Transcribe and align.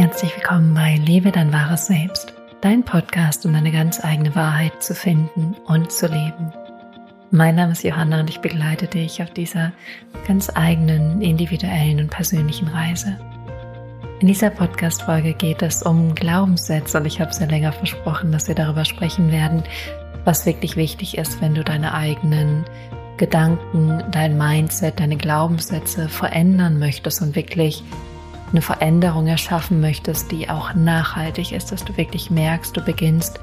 Herzlich 0.00 0.34
willkommen 0.34 0.72
bei 0.72 0.96
Lebe 0.96 1.30
dein 1.30 1.52
wahres 1.52 1.84
Selbst, 1.84 2.32
dein 2.62 2.82
Podcast, 2.82 3.44
um 3.44 3.52
deine 3.52 3.70
ganz 3.70 4.02
eigene 4.02 4.34
Wahrheit 4.34 4.82
zu 4.82 4.94
finden 4.94 5.54
und 5.66 5.92
zu 5.92 6.06
leben. 6.06 6.54
Mein 7.30 7.56
Name 7.56 7.72
ist 7.72 7.84
Johanna 7.84 8.20
und 8.20 8.30
ich 8.30 8.40
begleite 8.40 8.86
dich 8.86 9.22
auf 9.22 9.28
dieser 9.28 9.72
ganz 10.26 10.50
eigenen, 10.54 11.20
individuellen 11.20 12.00
und 12.00 12.08
persönlichen 12.10 12.68
Reise. 12.68 13.18
In 14.20 14.28
dieser 14.28 14.48
Podcast-Folge 14.48 15.34
geht 15.34 15.60
es 15.60 15.82
um 15.82 16.14
Glaubenssätze 16.14 16.96
und 16.96 17.04
ich 17.04 17.20
habe 17.20 17.34
sehr 17.34 17.48
länger 17.48 17.72
versprochen, 17.72 18.32
dass 18.32 18.48
wir 18.48 18.54
darüber 18.54 18.86
sprechen 18.86 19.30
werden, 19.30 19.64
was 20.24 20.46
wirklich 20.46 20.76
wichtig 20.76 21.18
ist, 21.18 21.42
wenn 21.42 21.54
du 21.54 21.62
deine 21.62 21.92
eigenen 21.92 22.64
Gedanken, 23.18 24.02
dein 24.10 24.38
Mindset, 24.38 24.98
deine 24.98 25.18
Glaubenssätze 25.18 26.08
verändern 26.08 26.78
möchtest 26.78 27.20
und 27.20 27.36
wirklich 27.36 27.84
eine 28.52 28.62
Veränderung 28.62 29.26
erschaffen 29.26 29.80
möchtest, 29.80 30.32
die 30.32 30.48
auch 30.48 30.74
nachhaltig 30.74 31.52
ist, 31.52 31.70
dass 31.70 31.84
du 31.84 31.96
wirklich 31.96 32.30
merkst, 32.30 32.76
du 32.76 32.80
beginnst 32.80 33.40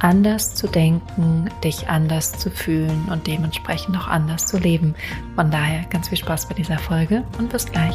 anders 0.00 0.54
zu 0.54 0.66
denken, 0.66 1.48
dich 1.62 1.88
anders 1.88 2.32
zu 2.32 2.50
fühlen 2.50 3.08
und 3.10 3.26
dementsprechend 3.26 3.96
auch 3.96 4.08
anders 4.08 4.46
zu 4.46 4.58
leben. 4.58 4.94
Von 5.34 5.50
daher 5.50 5.84
ganz 5.90 6.08
viel 6.08 6.18
Spaß 6.18 6.48
bei 6.48 6.54
dieser 6.54 6.78
Folge 6.78 7.24
und 7.38 7.50
bis 7.50 7.66
gleich. 7.66 7.94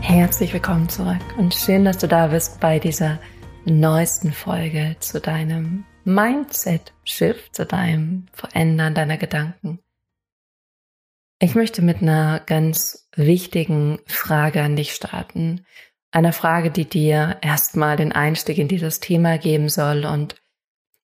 Herzlich 0.00 0.52
willkommen 0.52 0.88
zurück 0.88 1.16
und 1.36 1.54
schön, 1.54 1.84
dass 1.84 1.98
du 1.98 2.08
da 2.08 2.28
bist 2.28 2.60
bei 2.60 2.78
dieser 2.78 3.18
neuesten 3.64 4.32
Folge 4.32 4.96
zu 5.00 5.20
deinem 5.20 5.84
Mindset-Shift, 6.06 7.54
zu 7.54 7.66
deinem 7.66 8.26
Verändern 8.32 8.94
deiner 8.94 9.18
Gedanken. 9.18 9.80
Ich 11.40 11.54
möchte 11.54 11.82
mit 11.82 12.00
einer 12.00 12.40
ganz 12.40 13.08
wichtigen 13.14 13.98
Frage 14.06 14.62
an 14.62 14.76
dich 14.76 14.94
starten. 14.94 15.66
Einer 16.12 16.32
Frage, 16.32 16.70
die 16.70 16.86
dir 16.86 17.38
erstmal 17.42 17.96
den 17.96 18.12
Einstieg 18.12 18.56
in 18.56 18.68
dieses 18.68 19.00
Thema 19.00 19.36
geben 19.36 19.68
soll 19.68 20.06
und 20.06 20.36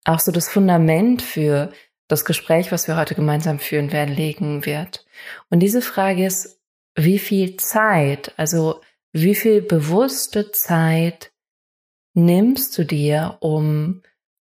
auch 0.03 0.19
so 0.19 0.31
das 0.31 0.49
Fundament 0.49 1.21
für 1.21 1.71
das 2.07 2.25
Gespräch, 2.25 2.71
was 2.71 2.87
wir 2.87 2.97
heute 2.97 3.13
gemeinsam 3.13 3.59
führen 3.59 3.91
werden, 3.91 4.15
legen 4.15 4.65
wird. 4.65 5.05
Und 5.49 5.59
diese 5.59 5.81
Frage 5.81 6.25
ist, 6.25 6.59
wie 6.95 7.19
viel 7.19 7.57
Zeit, 7.57 8.33
also 8.37 8.81
wie 9.11 9.35
viel 9.35 9.61
bewusste 9.61 10.51
Zeit 10.51 11.31
nimmst 12.13 12.77
du 12.77 12.83
dir, 12.83 13.37
um 13.41 14.01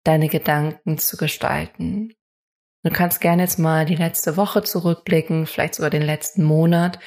deine 0.04 0.28
Gedanken 0.28 0.98
zu 0.98 1.16
gestalten. 1.16 2.14
Du 2.82 2.90
kannst 2.90 3.20
gerne 3.20 3.42
jetzt 3.42 3.58
mal 3.58 3.86
die 3.86 3.96
letzte 3.96 4.36
Woche 4.36 4.62
zurückblicken, 4.62 5.46
vielleicht 5.46 5.74
sogar 5.74 5.90
den 5.90 6.02
letzten 6.02 6.44
Monat 6.44 6.98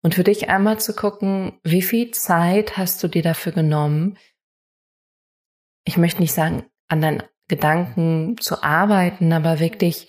und 0.00 0.14
für 0.14 0.22
dich 0.22 0.48
einmal 0.48 0.78
zu 0.78 0.94
gucken, 0.94 1.58
wie 1.64 1.82
viel 1.82 2.12
Zeit 2.12 2.76
hast 2.76 3.02
du 3.02 3.08
dir 3.08 3.22
dafür 3.22 3.52
genommen? 3.52 4.16
Ich 5.84 5.96
möchte 5.96 6.20
nicht 6.20 6.32
sagen, 6.32 6.64
an 6.88 7.00
deinen 7.00 7.22
Gedanken 7.48 8.36
zu 8.38 8.62
arbeiten, 8.62 9.32
aber 9.32 9.58
wirklich 9.58 10.08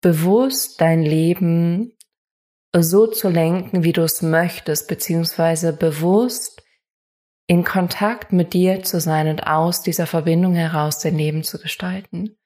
bewusst 0.00 0.80
dein 0.80 1.02
Leben 1.02 1.92
so 2.76 3.06
zu 3.06 3.28
lenken, 3.28 3.84
wie 3.84 3.92
du 3.92 4.02
es 4.02 4.22
möchtest, 4.22 4.88
beziehungsweise 4.88 5.72
bewusst 5.72 6.55
in 7.46 7.64
Kontakt 7.64 8.32
mit 8.32 8.52
dir 8.52 8.82
zu 8.82 9.00
sein 9.00 9.28
und 9.28 9.46
aus 9.46 9.82
dieser 9.82 10.06
Verbindung 10.06 10.54
heraus 10.54 10.98
dein 10.98 11.16
Leben 11.16 11.42
zu 11.44 11.58
gestalten. 11.58 12.36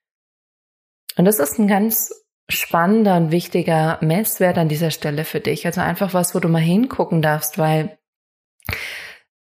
Und 1.17 1.25
das 1.25 1.39
ist 1.39 1.59
ein 1.59 1.69
ganz 1.69 2.13
spannender 2.49 3.17
und 3.17 3.31
wichtiger 3.31 3.99
Messwert 4.01 4.59
an 4.59 4.69
dieser 4.69 4.91
Stelle 4.91 5.25
für 5.25 5.41
dich. 5.41 5.67
Also 5.67 5.81
einfach 5.81 6.15
was, 6.15 6.35
wo 6.35 6.41
du 6.41 6.49
mal 6.49 6.59
hingucken 6.61 7.23
darfst, 7.23 7.59
weil 7.59 7.99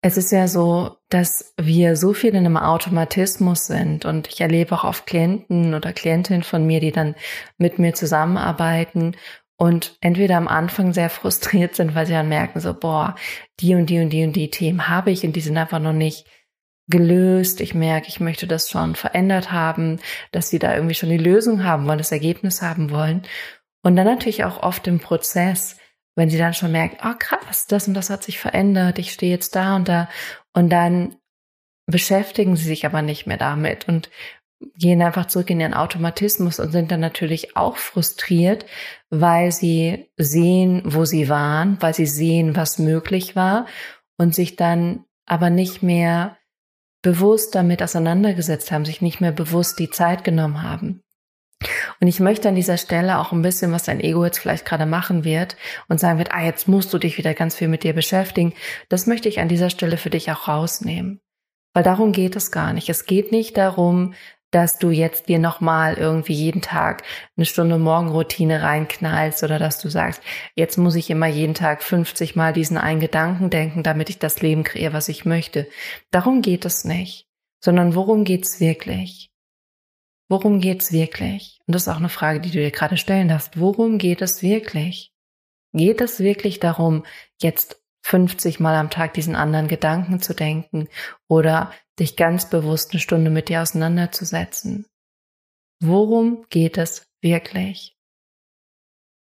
es 0.04 0.16
ist 0.16 0.32
ja 0.32 0.48
so, 0.48 0.96
dass 1.10 1.54
wir 1.60 1.96
so 1.96 2.12
viel 2.12 2.30
in 2.30 2.38
einem 2.38 2.56
Automatismus 2.56 3.66
sind 3.66 4.04
und 4.04 4.26
ich 4.26 4.40
erlebe 4.40 4.74
auch 4.74 4.82
oft 4.82 5.06
Klienten 5.06 5.74
oder 5.74 5.92
Klientinnen 5.92 6.42
von 6.42 6.66
mir, 6.66 6.80
die 6.80 6.90
dann 6.90 7.14
mit 7.56 7.78
mir 7.78 7.94
zusammenarbeiten 7.94 9.16
und 9.62 9.96
entweder 10.00 10.38
am 10.38 10.48
Anfang 10.48 10.92
sehr 10.92 11.08
frustriert 11.08 11.76
sind, 11.76 11.94
weil 11.94 12.04
sie 12.04 12.14
dann 12.14 12.28
merken, 12.28 12.58
so, 12.58 12.74
boah, 12.74 13.14
die 13.60 13.76
und 13.76 13.86
die 13.86 14.00
und 14.00 14.10
die 14.10 14.24
und 14.24 14.32
die 14.32 14.50
Themen 14.50 14.88
habe 14.88 15.12
ich 15.12 15.24
und 15.24 15.36
die 15.36 15.40
sind 15.40 15.56
einfach 15.56 15.78
noch 15.78 15.92
nicht 15.92 16.26
gelöst. 16.88 17.60
Ich 17.60 17.72
merke, 17.72 18.08
ich 18.08 18.18
möchte 18.18 18.48
das 18.48 18.68
schon 18.68 18.96
verändert 18.96 19.52
haben, 19.52 20.00
dass 20.32 20.50
sie 20.50 20.58
da 20.58 20.74
irgendwie 20.74 20.96
schon 20.96 21.10
die 21.10 21.16
Lösung 21.16 21.62
haben 21.62 21.86
wollen, 21.86 21.98
das 21.98 22.10
Ergebnis 22.10 22.60
haben 22.60 22.90
wollen. 22.90 23.22
Und 23.84 23.94
dann 23.94 24.04
natürlich 24.04 24.42
auch 24.42 24.64
oft 24.64 24.88
im 24.88 24.98
Prozess, 24.98 25.76
wenn 26.16 26.28
sie 26.28 26.38
dann 26.38 26.54
schon 26.54 26.72
merken, 26.72 26.96
oh 27.04 27.14
krass, 27.16 27.68
das 27.68 27.86
und 27.86 27.94
das 27.94 28.10
hat 28.10 28.24
sich 28.24 28.40
verändert, 28.40 28.98
ich 28.98 29.12
stehe 29.12 29.30
jetzt 29.30 29.54
da 29.54 29.76
und 29.76 29.86
da. 29.86 30.08
Und 30.54 30.70
dann 30.70 31.14
beschäftigen 31.86 32.56
sie 32.56 32.64
sich 32.64 32.84
aber 32.84 33.00
nicht 33.00 33.28
mehr 33.28 33.38
damit 33.38 33.86
und 33.86 34.10
gehen 34.76 35.02
einfach 35.02 35.26
zurück 35.26 35.50
in 35.50 35.60
ihren 35.60 35.74
Automatismus 35.74 36.60
und 36.60 36.72
sind 36.72 36.90
dann 36.90 37.00
natürlich 37.00 37.56
auch 37.56 37.76
frustriert, 37.76 38.66
weil 39.10 39.52
sie 39.52 40.08
sehen, 40.16 40.82
wo 40.84 41.04
sie 41.04 41.28
waren, 41.28 41.76
weil 41.80 41.94
sie 41.94 42.06
sehen, 42.06 42.56
was 42.56 42.78
möglich 42.78 43.36
war 43.36 43.66
und 44.16 44.34
sich 44.34 44.56
dann 44.56 45.04
aber 45.26 45.50
nicht 45.50 45.82
mehr 45.82 46.36
bewusst 47.02 47.54
damit 47.54 47.82
auseinandergesetzt 47.82 48.70
haben, 48.70 48.84
sich 48.84 49.02
nicht 49.02 49.20
mehr 49.20 49.32
bewusst 49.32 49.78
die 49.78 49.90
Zeit 49.90 50.24
genommen 50.24 50.62
haben. 50.62 51.02
Und 52.00 52.08
ich 52.08 52.20
möchte 52.20 52.48
an 52.48 52.54
dieser 52.54 52.76
Stelle 52.76 53.18
auch 53.18 53.32
ein 53.32 53.42
bisschen, 53.42 53.72
was 53.72 53.84
dein 53.84 54.00
Ego 54.00 54.24
jetzt 54.24 54.38
vielleicht 54.38 54.64
gerade 54.64 54.86
machen 54.86 55.24
wird 55.24 55.56
und 55.88 56.00
sagen 56.00 56.18
wird, 56.18 56.32
ah, 56.32 56.44
jetzt 56.44 56.68
musst 56.68 56.92
du 56.92 56.98
dich 56.98 57.18
wieder 57.18 57.34
ganz 57.34 57.54
viel 57.54 57.68
mit 57.68 57.84
dir 57.84 57.92
beschäftigen. 57.92 58.52
Das 58.88 59.06
möchte 59.06 59.28
ich 59.28 59.40
an 59.40 59.48
dieser 59.48 59.70
Stelle 59.70 59.96
für 59.96 60.10
dich 60.10 60.30
auch 60.30 60.48
rausnehmen. 60.48 61.20
Weil 61.74 61.84
darum 61.84 62.12
geht 62.12 62.36
es 62.36 62.50
gar 62.50 62.72
nicht. 62.72 62.88
Es 62.88 63.06
geht 63.06 63.32
nicht 63.32 63.56
darum, 63.56 64.14
dass 64.52 64.78
du 64.78 64.90
jetzt 64.90 65.28
dir 65.28 65.38
nochmal 65.38 65.94
irgendwie 65.94 66.34
jeden 66.34 66.62
Tag 66.62 67.02
eine 67.36 67.46
Stunde 67.46 67.78
Morgenroutine 67.78 68.62
reinknallst 68.62 69.42
oder 69.42 69.58
dass 69.58 69.80
du 69.80 69.88
sagst, 69.88 70.22
jetzt 70.54 70.76
muss 70.78 70.94
ich 70.94 71.10
immer 71.10 71.26
jeden 71.26 71.54
Tag 71.54 71.82
50 71.82 72.36
Mal 72.36 72.52
diesen 72.52 72.78
einen 72.78 73.00
Gedanken 73.00 73.50
denken, 73.50 73.82
damit 73.82 74.10
ich 74.10 74.18
das 74.18 74.40
Leben 74.40 74.62
kreiere, 74.62 74.92
was 74.92 75.08
ich 75.08 75.24
möchte. 75.24 75.66
Darum 76.10 76.42
geht 76.42 76.64
es 76.64 76.84
nicht, 76.84 77.26
sondern 77.60 77.94
worum 77.94 78.24
geht's 78.24 78.60
wirklich? 78.60 79.30
Worum 80.28 80.60
geht's 80.60 80.92
wirklich? 80.92 81.58
Und 81.66 81.74
das 81.74 81.82
ist 81.82 81.88
auch 81.88 81.96
eine 81.96 82.08
Frage, 82.08 82.40
die 82.40 82.50
du 82.50 82.58
dir 82.58 82.70
gerade 82.70 82.98
stellen 82.98 83.28
darfst. 83.28 83.58
Worum 83.58 83.98
geht 83.98 84.22
es 84.22 84.42
wirklich? 84.42 85.12
Geht 85.72 86.02
es 86.02 86.20
wirklich 86.20 86.60
darum, 86.60 87.04
jetzt 87.40 87.82
50 88.02 88.60
Mal 88.60 88.76
am 88.76 88.90
Tag 88.90 89.14
diesen 89.14 89.36
anderen 89.36 89.68
Gedanken 89.68 90.20
zu 90.20 90.34
denken 90.34 90.88
oder 91.28 91.72
dich 91.98 92.16
ganz 92.16 92.48
bewusst 92.48 92.92
eine 92.92 93.00
Stunde 93.00 93.30
mit 93.30 93.48
dir 93.48 93.62
auseinanderzusetzen. 93.62 94.86
Worum 95.80 96.46
geht 96.48 96.78
es 96.78 97.06
wirklich? 97.20 97.96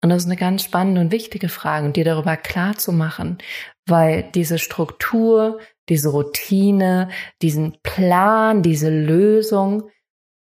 Und 0.03 0.11
das 0.11 0.23
ist 0.23 0.27
eine 0.27 0.37
ganz 0.37 0.63
spannende 0.63 1.01
und 1.01 1.11
wichtige 1.13 1.49
Frage 1.49 1.87
und 1.87 1.97
dir 1.97 2.05
darüber 2.05 2.37
klar 2.37 2.77
zu 2.77 2.93
machen, 2.93 3.39
weil 3.87 4.31
diese 4.35 4.59
Struktur, 4.59 5.61
diese 5.89 6.11
Routine, 6.11 7.11
diesen 7.43 7.79
Plan, 7.83 8.63
diese 8.63 8.91
Lösung, 8.91 9.91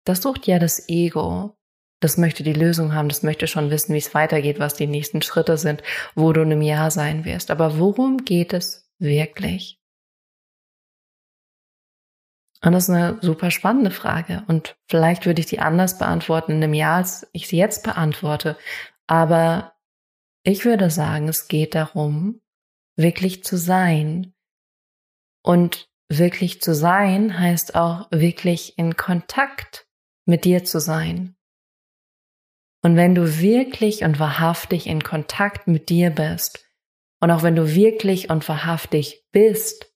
das 0.06 0.22
sucht 0.22 0.46
ja 0.48 0.59
das 0.59 0.90
Ego. 0.90 1.56
Das 2.02 2.18
möchte 2.18 2.44
die 2.44 2.54
Lösung 2.54 2.94
haben, 2.94 3.08
das 3.08 3.24
möchte 3.24 3.48
schon 3.48 3.72
wissen, 3.72 3.94
wie 3.94 4.00
es 4.00 4.14
weitergeht, 4.14 4.59
was 4.59 4.74
die 4.74 4.88
nächsten 4.88 5.22
Schritte 5.22 5.58
sind, 5.58 5.81
wo 6.14 6.34
du 6.34 6.42
in 6.42 6.52
einem 6.52 6.62
Jahr 6.62 6.92
sein 6.92 7.24
wirst. 7.24 7.50
Aber 7.50 7.80
worum 7.80 8.25
geht 8.25 8.54
es 8.54 8.90
wirklich? 9.00 9.80
Und 12.62 12.72
das 12.72 12.86
ist 12.86 12.90
eine 12.90 13.20
super 13.22 13.52
spannende 13.52 13.92
Frage. 13.92 14.44
Und 14.48 14.78
vielleicht 14.88 15.25
würde 15.25 15.40
ich 15.40 15.46
die 15.46 15.60
anders 15.60 15.98
beantworten 15.98 16.54
in 16.54 16.63
einem 16.63 16.74
Jahr, 16.74 16.98
als 16.98 17.28
ich 17.31 17.48
sie 17.48 17.57
jetzt 17.57 17.84
beantworte. 17.84 18.57
Aber 19.07 19.74
ich 20.44 20.66
würde 20.66 20.90
sagen, 20.90 21.28
es 21.28 21.48
geht 21.48 21.75
darum, 21.75 22.42
wirklich 22.96 23.44
zu 23.44 23.57
sein. 23.57 24.34
Und 25.44 25.90
wirklich 26.10 26.62
zu 26.62 26.74
sein 26.74 27.40
heißt 27.40 27.75
auch 27.75 28.07
wirklich 28.12 28.78
in 28.78 28.96
Kontakt 28.96 29.88
mit 30.25 30.46
dir 30.46 30.63
zu 30.63 30.80
sein. 30.80 31.36
Und 32.81 32.96
wenn 32.96 33.16
du 33.16 33.40
wirklich 33.40 34.04
und 34.04 34.19
wahrhaftig 34.19 34.88
in 34.88 35.04
Kontakt 35.04 35.68
mit 35.68 35.90
dir 35.90 36.12
bist, 36.12 36.66
und 37.19 37.31
auch 37.31 37.42
wenn 37.42 37.56
du 37.56 37.74
wirklich 37.74 38.30
und 38.30 38.48
wahrhaftig 38.48 39.25
bist, 39.31 39.92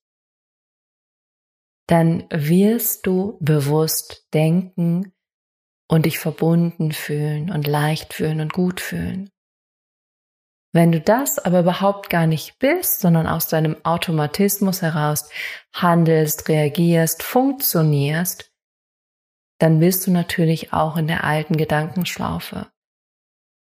dann 1.90 2.24
wirst 2.30 3.04
du 3.06 3.36
bewusst 3.40 4.28
denken 4.32 5.12
und 5.88 6.06
dich 6.06 6.20
verbunden 6.20 6.92
fühlen 6.92 7.50
und 7.50 7.66
leicht 7.66 8.14
fühlen 8.14 8.40
und 8.40 8.52
gut 8.52 8.80
fühlen. 8.80 9.28
Wenn 10.72 10.92
du 10.92 11.00
das 11.00 11.40
aber 11.40 11.60
überhaupt 11.60 12.08
gar 12.08 12.28
nicht 12.28 12.60
bist, 12.60 13.00
sondern 13.00 13.26
aus 13.26 13.48
deinem 13.48 13.76
Automatismus 13.84 14.82
heraus 14.82 15.28
handelst, 15.74 16.48
reagierst, 16.48 17.24
funktionierst, 17.24 18.52
dann 19.58 19.80
bist 19.80 20.06
du 20.06 20.12
natürlich 20.12 20.72
auch 20.72 20.96
in 20.96 21.08
der 21.08 21.24
alten 21.24 21.56
Gedankenschlaufe. 21.56 22.70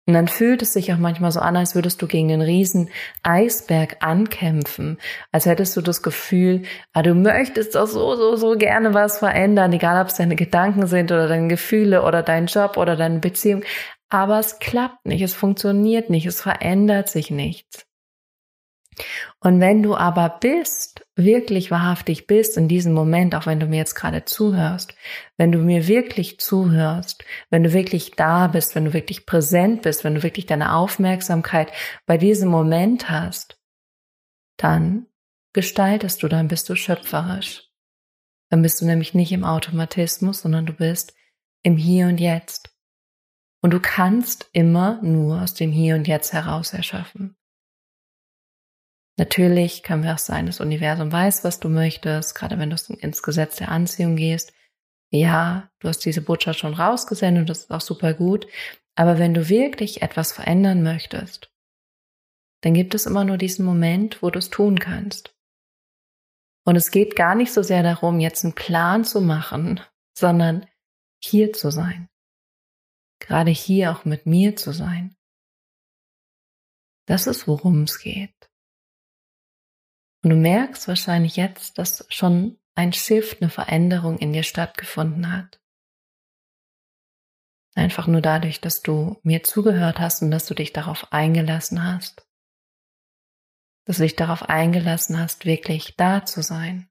Und 0.08 0.14
dann 0.14 0.28
fühlt 0.28 0.62
es 0.62 0.74
sich 0.74 0.94
auch 0.94 0.98
manchmal 0.98 1.32
so 1.32 1.40
an, 1.40 1.58
als 1.58 1.74
würdest 1.74 2.00
du 2.02 2.08
gegen 2.08 2.32
einen 2.32 2.42
riesen 2.42 2.90
Eisberg 3.24 3.98
ankämpfen. 4.02 5.00
Als 5.32 5.48
hättest 5.48 5.76
du 5.76 5.82
das 5.82 6.04
Gefühl, 6.04 6.62
ah, 6.94 7.02
du 7.02 7.16
möchtest 7.16 7.74
doch 7.74 7.88
so, 7.88 8.16
so, 8.16 8.36
so 8.36 8.56
gerne 8.56 8.94
was 8.94 9.18
verändern, 9.18 9.74
egal 9.74 10.00
ob 10.00 10.10
es 10.10 10.16
deine 10.16 10.36
Gedanken 10.36 10.86
sind 10.86 11.12
oder 11.12 11.28
deine 11.28 11.48
Gefühle 11.48 12.04
oder 12.04 12.22
dein 12.22 12.46
Job 12.46 12.78
oder 12.78 12.96
deine 12.96 13.20
Beziehung. 13.20 13.64
Aber 14.10 14.40
es 14.40 14.60
klappt 14.60 15.08
nicht, 15.08 15.22
es 15.24 15.34
funktioniert 15.34 16.12
nicht, 16.12 16.28
es 16.28 16.40
verändert 16.40 17.10
sich 17.10 17.32
nichts. 17.32 17.88
Und 19.40 19.60
wenn 19.60 19.84
du 19.84 19.96
aber 19.96 20.38
bist, 20.40 21.06
wirklich 21.16 21.72
wahrhaftig 21.72 22.28
bist 22.28 22.58
in 22.58 22.68
diesem 22.68 22.94
Moment, 22.94 23.36
auch 23.36 23.46
wenn 23.46 23.60
du 23.60 23.68
mir 23.68 23.78
jetzt 23.78 23.96
gerade 23.96 24.26
zuhörst, 24.26 24.96
wenn 25.38 25.52
du 25.52 25.60
mir 25.60 25.88
wirklich 25.88 26.40
zuhörst, 26.40 27.24
wenn 27.50 27.64
du 27.64 27.74
wirklich 27.74 28.12
da 28.12 28.48
bist, 28.48 28.76
wenn 28.76 28.86
du 28.86 28.94
wirklich 28.94 29.26
präsent 29.26 29.82
bist, 29.82 30.04
wenn 30.04 30.16
du 30.16 30.24
wirklich 30.24 30.46
deine 30.46 30.74
Aufmerksamkeit 30.76 31.72
bei 32.06 32.18
diesem 32.18 32.50
Moment 32.50 33.10
hast, 33.10 33.60
dann 34.58 35.08
gestaltest 35.54 36.22
du, 36.24 36.28
dann 36.28 36.48
bist 36.48 36.70
du 36.70 36.76
schöpferisch. 36.76 37.70
Dann 38.50 38.62
bist 38.62 38.82
du 38.82 38.86
nämlich 38.86 39.14
nicht 39.14 39.32
im 39.32 39.44
Automatismus, 39.44 40.42
sondern 40.42 40.66
du 40.66 40.74
bist 40.74 41.14
im 41.64 41.78
Hier 41.78 42.08
und 42.08 42.20
Jetzt. 42.20 42.76
Und 43.62 43.72
du 43.72 43.80
kannst 43.80 44.50
immer 44.54 45.02
nur 45.02 45.42
aus 45.42 45.54
dem 45.54 45.72
Hier 45.72 45.96
und 45.96 46.08
Jetzt 46.08 46.34
heraus 46.34 46.74
erschaffen. 46.74 47.36
Natürlich 49.18 49.82
kann 49.82 50.04
es 50.04 50.14
auch 50.14 50.18
sein, 50.18 50.46
das 50.46 50.60
Universum 50.60 51.12
weiß, 51.12 51.44
was 51.44 51.60
du 51.60 51.70
möchtest, 51.70 52.36
gerade 52.36 52.60
wenn 52.60 52.70
du 52.70 52.76
ins 53.00 53.24
Gesetz 53.24 53.56
der 53.58 53.70
Anziehung 53.70 54.18
gehst. 54.18 54.54
Ja, 55.10 55.70
du 55.80 55.88
hast 55.88 56.00
diese 56.00 56.22
Botschaft 56.22 56.60
schon 56.60 56.74
rausgesendet 56.74 57.42
und 57.42 57.50
das 57.50 57.60
ist 57.60 57.72
auch 57.72 57.82
super 57.82 58.14
gut. 58.14 58.48
Aber 58.96 59.18
wenn 59.18 59.34
du 59.34 59.48
wirklich 59.48 60.02
etwas 60.02 60.34
verändern 60.34 60.84
möchtest, 60.84 61.52
dann 62.62 62.74
gibt 62.74 62.96
es 62.96 63.06
immer 63.06 63.24
nur 63.24 63.38
diesen 63.38 63.64
Moment, 63.64 64.22
wo 64.22 64.30
du 64.30 64.40
es 64.40 64.50
tun 64.50 64.80
kannst. 64.80 65.36
Und 66.66 66.76
es 66.76 66.92
geht 66.92 67.16
gar 67.16 67.36
nicht 67.36 67.54
so 67.54 67.62
sehr 67.62 67.84
darum, 67.84 68.20
jetzt 68.20 68.44
einen 68.44 68.56
Plan 68.56 69.06
zu 69.06 69.22
machen, 69.22 69.82
sondern 70.18 70.66
hier 71.24 71.54
zu 71.54 71.70
sein. 71.70 72.10
Gerade 73.20 73.52
hier 73.52 73.92
auch 73.92 74.04
mit 74.04 74.26
mir 74.26 74.56
zu 74.56 74.72
sein. 74.72 75.16
Das 77.08 77.28
ist, 77.28 77.48
worum 77.48 77.84
es 77.84 78.00
geht. 78.00 78.45
Und 80.26 80.32
du 80.32 80.38
merkst 80.38 80.88
wahrscheinlich 80.88 81.36
jetzt, 81.36 81.78
dass 81.78 82.04
schon 82.10 82.60
ein 82.74 82.94
Shift, 82.94 83.44
eine 83.44 83.52
Veränderung 83.52 84.18
in 84.18 84.34
dir 84.34 84.42
stattgefunden 84.42 85.32
hat. 85.32 85.62
Einfach 87.76 88.08
nur 88.08 88.22
dadurch, 88.22 88.60
dass 88.60 88.82
du 88.82 89.20
mir 89.22 89.44
zugehört 89.44 90.00
hast 90.00 90.24
und 90.24 90.32
dass 90.32 90.48
du 90.48 90.56
dich 90.56 90.74
darauf 90.74 91.14
eingelassen 91.14 91.84
hast. 91.84 92.28
Dass 93.86 93.98
du 93.98 94.02
dich 94.02 94.16
darauf 94.16 94.42
eingelassen 94.42 95.20
hast, 95.20 95.46
wirklich 95.46 95.96
da 95.96 96.26
zu 96.26 96.42
sein, 96.42 96.90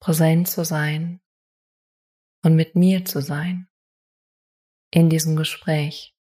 präsent 0.00 0.48
zu 0.48 0.64
sein 0.64 1.20
und 2.42 2.56
mit 2.56 2.76
mir 2.76 3.04
zu 3.04 3.20
sein 3.20 3.68
in 4.90 5.10
diesem 5.10 5.36
Gespräch. 5.36 6.16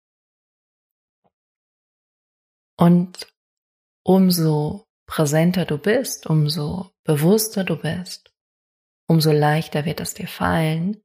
Und 2.79 3.31
umso 4.03 4.90
präsenter 5.11 5.65
du 5.65 5.77
bist, 5.77 6.29
umso 6.29 6.93
bewusster 7.03 7.65
du 7.65 7.75
bist, 7.75 8.33
umso 9.09 9.33
leichter 9.33 9.85
wird 9.85 9.99
es 9.99 10.15
dir 10.15 10.29
fallen, 10.29 11.03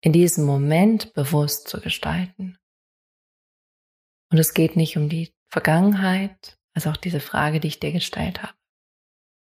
in 0.00 0.12
diesem 0.12 0.44
Moment 0.44 1.14
bewusst 1.14 1.68
zu 1.68 1.80
gestalten. 1.80 2.58
Und 4.32 4.38
es 4.38 4.54
geht 4.54 4.74
nicht 4.74 4.96
um 4.96 5.08
die 5.08 5.32
Vergangenheit, 5.48 6.58
also 6.74 6.90
auch 6.90 6.96
diese 6.96 7.20
Frage, 7.20 7.60
die 7.60 7.68
ich 7.68 7.78
dir 7.78 7.92
gestellt 7.92 8.42
habe. 8.42 8.54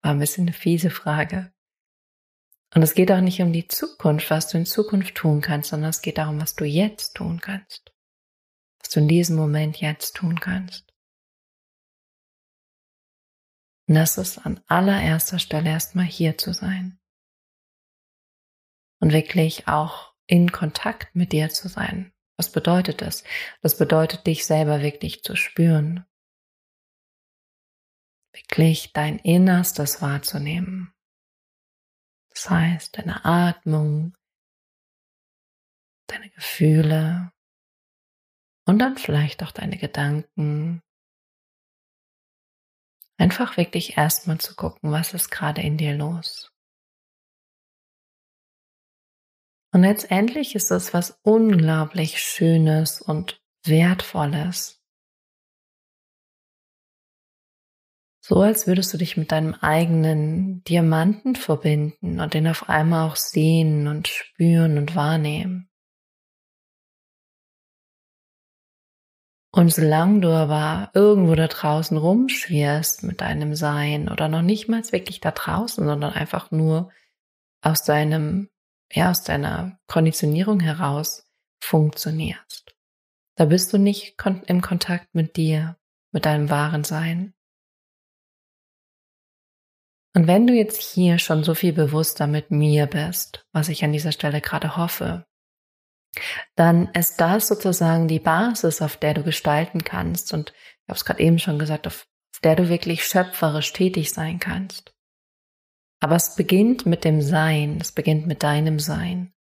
War 0.03 0.11
ein 0.11 0.19
bisschen 0.19 0.43
eine 0.43 0.53
fiese 0.53 0.91
Frage. 0.91 1.51
Und 2.75 2.83
es 2.83 2.93
geht 2.93 3.11
auch 3.11 3.21
nicht 3.21 3.41
um 3.41 3.51
die 3.51 3.67
Zukunft, 3.67 4.29
was 4.29 4.47
du 4.49 4.59
in 4.59 4.67
Zukunft 4.67 5.15
tun 5.15 5.41
kannst, 5.41 5.71
sondern 5.71 5.89
es 5.89 6.03
geht 6.03 6.19
darum, 6.19 6.39
was 6.39 6.53
du 6.53 6.65
jetzt 6.65 7.15
tun 7.15 7.41
kannst. 7.41 7.91
Was 8.79 8.91
du 8.91 8.99
in 8.99 9.07
diesem 9.07 9.37
Moment 9.37 9.81
jetzt 9.81 10.17
tun 10.17 10.39
kannst. 10.39 10.90
Und 13.91 13.95
das 13.95 14.17
ist 14.17 14.37
an 14.37 14.63
allererster 14.67 15.37
Stelle 15.37 15.69
erstmal 15.69 16.05
hier 16.05 16.37
zu 16.37 16.53
sein. 16.53 16.97
Und 19.01 19.11
wirklich 19.11 19.67
auch 19.67 20.15
in 20.27 20.53
Kontakt 20.53 21.13
mit 21.13 21.33
dir 21.33 21.49
zu 21.49 21.67
sein. 21.67 22.13
Was 22.37 22.53
bedeutet 22.53 23.01
das? 23.01 23.25
Das 23.61 23.77
bedeutet, 23.77 24.25
dich 24.25 24.45
selber 24.45 24.81
wirklich 24.81 25.23
zu 25.23 25.35
spüren. 25.35 26.05
Wirklich 28.31 28.93
dein 28.93 29.19
Innerstes 29.19 30.01
wahrzunehmen. 30.01 30.93
Das 32.29 32.49
heißt, 32.49 32.97
deine 32.97 33.25
Atmung, 33.25 34.15
deine 36.07 36.29
Gefühle 36.29 37.33
und 38.65 38.79
dann 38.79 38.97
vielleicht 38.97 39.43
auch 39.43 39.51
deine 39.51 39.77
Gedanken, 39.77 40.81
Einfach 43.21 43.55
wirklich 43.55 43.97
erstmal 43.97 44.39
zu 44.39 44.55
gucken, 44.55 44.91
was 44.91 45.13
ist 45.13 45.29
gerade 45.29 45.61
in 45.61 45.77
dir 45.77 45.93
los. 45.95 46.51
Und 49.71 49.83
letztendlich 49.83 50.55
ist 50.55 50.71
es 50.71 50.91
was 50.91 51.19
unglaublich 51.21 52.19
Schönes 52.19 52.99
und 52.99 53.39
Wertvolles. 53.63 54.81
So 58.23 58.39
als 58.41 58.65
würdest 58.65 58.91
du 58.91 58.97
dich 58.97 59.17
mit 59.17 59.31
deinem 59.31 59.53
eigenen 59.53 60.63
Diamanten 60.63 61.35
verbinden 61.35 62.19
und 62.19 62.33
den 62.33 62.47
auf 62.47 62.69
einmal 62.69 63.07
auch 63.07 63.17
sehen 63.17 63.87
und 63.87 64.07
spüren 64.07 64.79
und 64.79 64.95
wahrnehmen. 64.95 65.70
Und 69.53 69.73
solange 69.73 70.21
du 70.21 70.29
aber 70.29 70.91
irgendwo 70.93 71.35
da 71.35 71.47
draußen 71.47 71.97
rumschwirrst 71.97 73.03
mit 73.03 73.19
deinem 73.19 73.53
Sein 73.53 74.09
oder 74.09 74.29
noch 74.29 74.41
nicht 74.41 74.69
mal 74.69 74.81
wirklich 74.91 75.19
da 75.19 75.31
draußen, 75.31 75.85
sondern 75.85 76.13
einfach 76.13 76.51
nur 76.51 76.89
aus 77.61 77.83
deinem, 77.83 78.49
ja, 78.91 79.11
aus 79.11 79.23
deiner 79.23 79.77
Konditionierung 79.87 80.61
heraus 80.61 81.29
funktionierst, 81.61 82.73
da 83.35 83.45
bist 83.45 83.73
du 83.73 83.77
nicht 83.77 84.15
im 84.47 84.61
Kontakt 84.61 85.13
mit 85.13 85.35
dir, 85.35 85.77
mit 86.13 86.25
deinem 86.25 86.49
wahren 86.49 86.85
Sein. 86.85 87.33
Und 90.13 90.27
wenn 90.27 90.47
du 90.47 90.53
jetzt 90.53 90.81
hier 90.81 91.19
schon 91.19 91.43
so 91.43 91.55
viel 91.55 91.73
bewusster 91.73 92.27
mit 92.27 92.51
mir 92.51 92.85
bist, 92.85 93.45
was 93.53 93.69
ich 93.69 93.83
an 93.83 93.93
dieser 93.93 94.11
Stelle 94.11 94.41
gerade 94.41 94.77
hoffe, 94.77 95.25
dann 96.55 96.87
ist 96.93 97.21
das 97.21 97.47
sozusagen 97.47 98.07
die 98.07 98.19
Basis, 98.19 98.81
auf 98.81 98.97
der 98.97 99.13
du 99.13 99.23
gestalten 99.23 99.83
kannst. 99.83 100.33
Und 100.33 100.51
ich 100.51 100.89
habe 100.89 100.97
es 100.97 101.05
gerade 101.05 101.21
eben 101.21 101.39
schon 101.39 101.59
gesagt, 101.59 101.87
auf 101.87 102.07
der 102.43 102.55
du 102.55 102.69
wirklich 102.69 103.05
schöpferisch 103.05 103.71
tätig 103.73 104.11
sein 104.11 104.39
kannst. 104.39 104.93
Aber 105.99 106.15
es 106.15 106.35
beginnt 106.35 106.85
mit 106.85 107.05
dem 107.05 107.21
Sein, 107.21 107.77
es 107.79 107.91
beginnt 107.91 108.25
mit 108.25 108.43
deinem 108.43 108.79
Sein. 108.79 109.33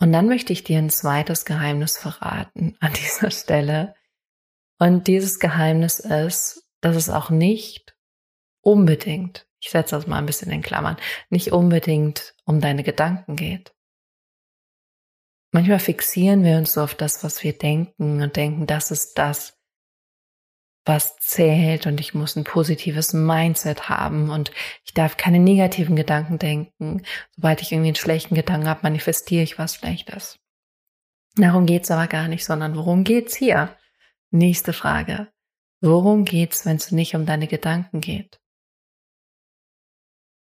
Und 0.00 0.12
dann 0.12 0.26
möchte 0.26 0.54
ich 0.54 0.64
dir 0.64 0.78
ein 0.78 0.88
zweites 0.88 1.44
Geheimnis 1.44 1.98
verraten 1.98 2.76
an 2.80 2.92
dieser 2.94 3.30
Stelle. 3.30 3.94
Und 4.78 5.06
dieses 5.06 5.38
Geheimnis 5.38 5.98
ist, 5.98 6.66
dass 6.80 6.96
es 6.96 7.10
auch 7.10 7.28
nicht 7.28 7.94
unbedingt, 8.62 9.46
ich 9.60 9.70
setze 9.70 9.94
das 9.94 10.06
mal 10.06 10.16
ein 10.16 10.26
bisschen 10.26 10.50
in 10.50 10.62
Klammern, 10.62 10.96
nicht 11.28 11.52
unbedingt 11.52 12.34
um 12.46 12.60
deine 12.60 12.82
Gedanken 12.82 13.36
geht. 13.36 13.74
Manchmal 15.52 15.80
fixieren 15.80 16.44
wir 16.44 16.56
uns 16.56 16.74
so 16.74 16.82
auf 16.82 16.94
das, 16.94 17.24
was 17.24 17.42
wir 17.42 17.52
denken 17.52 18.22
und 18.22 18.36
denken, 18.36 18.66
das 18.66 18.90
ist 18.90 19.18
das, 19.18 19.58
was 20.84 21.16
zählt 21.16 21.86
und 21.86 22.00
ich 22.00 22.14
muss 22.14 22.36
ein 22.36 22.44
positives 22.44 23.12
Mindset 23.12 23.88
haben 23.88 24.30
und 24.30 24.50
ich 24.84 24.94
darf 24.94 25.16
keine 25.16 25.38
negativen 25.38 25.96
Gedanken 25.96 26.38
denken. 26.38 27.02
Sobald 27.34 27.62
ich 27.62 27.72
irgendwie 27.72 27.88
einen 27.88 27.96
schlechten 27.96 28.34
Gedanken 28.34 28.68
habe, 28.68 28.80
manifestiere 28.82 29.42
ich 29.42 29.58
was 29.58 29.74
Schlechtes. 29.74 30.38
Darum 31.36 31.66
geht's 31.66 31.90
aber 31.90 32.06
gar 32.06 32.28
nicht, 32.28 32.44
sondern 32.44 32.76
worum 32.76 33.04
geht's 33.04 33.36
hier? 33.36 33.76
Nächste 34.30 34.72
Frage. 34.72 35.28
Worum 35.80 36.24
geht's, 36.24 36.66
wenn 36.66 36.76
es 36.76 36.92
nicht 36.92 37.14
um 37.14 37.26
deine 37.26 37.46
Gedanken 37.46 38.00
geht? 38.00 38.39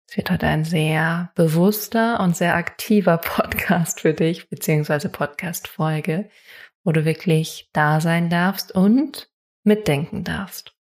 Es 0.10 0.18
wird 0.18 0.32
heute 0.32 0.48
ein 0.48 0.66
sehr 0.66 1.32
bewusster 1.36 2.20
und 2.20 2.36
sehr 2.36 2.56
aktiver 2.56 3.18
Podcast 3.20 4.02
für 4.02 4.16
dich, 4.16 4.50
beziehungsweise 4.50 5.08
Podcast-Folge, 5.08 6.32
wo 6.84 6.92
du 6.92 7.06
wirklich 7.06 7.70
da 7.74 8.02
sein 8.02 8.28
darfst 8.28 8.72
und 8.72 9.32
mitdenken 9.64 10.24
darfst. 10.24 10.76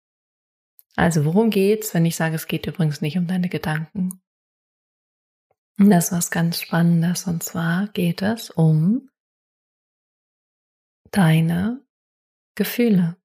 Also 0.95 1.25
worum 1.25 1.49
geht's, 1.49 1.93
wenn 1.93 2.05
ich 2.05 2.15
sage, 2.15 2.35
es 2.35 2.47
geht 2.47 2.67
übrigens 2.67 3.01
nicht 3.01 3.17
um 3.17 3.27
deine 3.27 3.49
Gedanken? 3.49 4.21
Das 5.77 6.05
ist 6.05 6.11
was 6.13 6.31
ganz 6.31 6.61
Spannendes 6.61 7.27
und 7.27 7.43
zwar 7.43 7.89
geht 7.89 8.21
es 8.21 8.49
um 8.49 9.09
deine 11.11 11.85
Gefühle. 12.55 13.17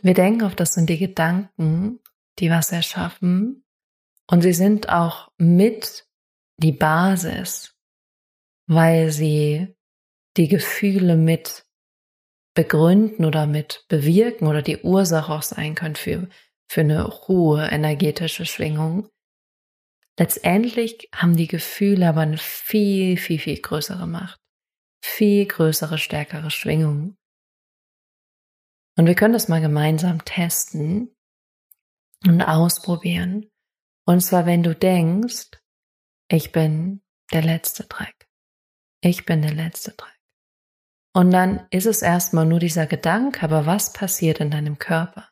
Wir 0.00 0.14
denken 0.14 0.44
oft, 0.44 0.58
das 0.58 0.72
sind 0.72 0.88
die 0.88 0.98
Gedanken, 0.98 2.00
die 2.38 2.48
was 2.48 2.72
erschaffen. 2.72 3.66
Und 4.30 4.42
sie 4.42 4.52
sind 4.52 4.88
auch 4.88 5.30
mit 5.38 6.06
die 6.58 6.72
Basis, 6.72 7.74
weil 8.66 9.10
sie 9.10 9.74
die 10.36 10.48
Gefühle 10.48 11.16
mit 11.16 11.64
begründen 12.54 13.24
oder 13.24 13.46
mit 13.46 13.84
bewirken 13.88 14.46
oder 14.46 14.62
die 14.62 14.78
Ursache 14.78 15.32
auch 15.32 15.42
sein 15.42 15.74
können 15.74 15.96
für, 15.96 16.28
für 16.68 16.82
eine 16.82 17.06
hohe 17.06 17.66
energetische 17.66 18.44
Schwingung. 18.44 19.08
Letztendlich 20.18 21.08
haben 21.14 21.36
die 21.36 21.46
Gefühle 21.46 22.08
aber 22.08 22.22
eine 22.22 22.38
viel, 22.38 23.16
viel, 23.16 23.38
viel 23.38 23.60
größere 23.60 24.06
Macht, 24.06 24.40
viel 25.04 25.46
größere, 25.46 25.96
stärkere 25.96 26.50
Schwingung. 26.50 27.16
Und 28.96 29.06
wir 29.06 29.14
können 29.14 29.32
das 29.32 29.48
mal 29.48 29.60
gemeinsam 29.60 30.24
testen 30.24 31.14
und 32.26 32.42
ausprobieren. 32.42 33.48
Und 34.08 34.22
zwar, 34.22 34.46
wenn 34.46 34.62
du 34.62 34.74
denkst, 34.74 35.50
ich 36.30 36.50
bin 36.50 37.02
der 37.30 37.42
letzte 37.42 37.84
Dreck. 37.84 38.26
Ich 39.02 39.26
bin 39.26 39.42
der 39.42 39.52
letzte 39.52 39.92
Dreck. 39.92 40.18
Und 41.12 41.30
dann 41.30 41.66
ist 41.68 41.84
es 41.84 42.00
erstmal 42.00 42.46
nur 42.46 42.58
dieser 42.58 42.86
Gedanke, 42.86 43.42
aber 43.42 43.66
was 43.66 43.92
passiert 43.92 44.40
in 44.40 44.50
deinem 44.50 44.78
Körper? 44.78 45.28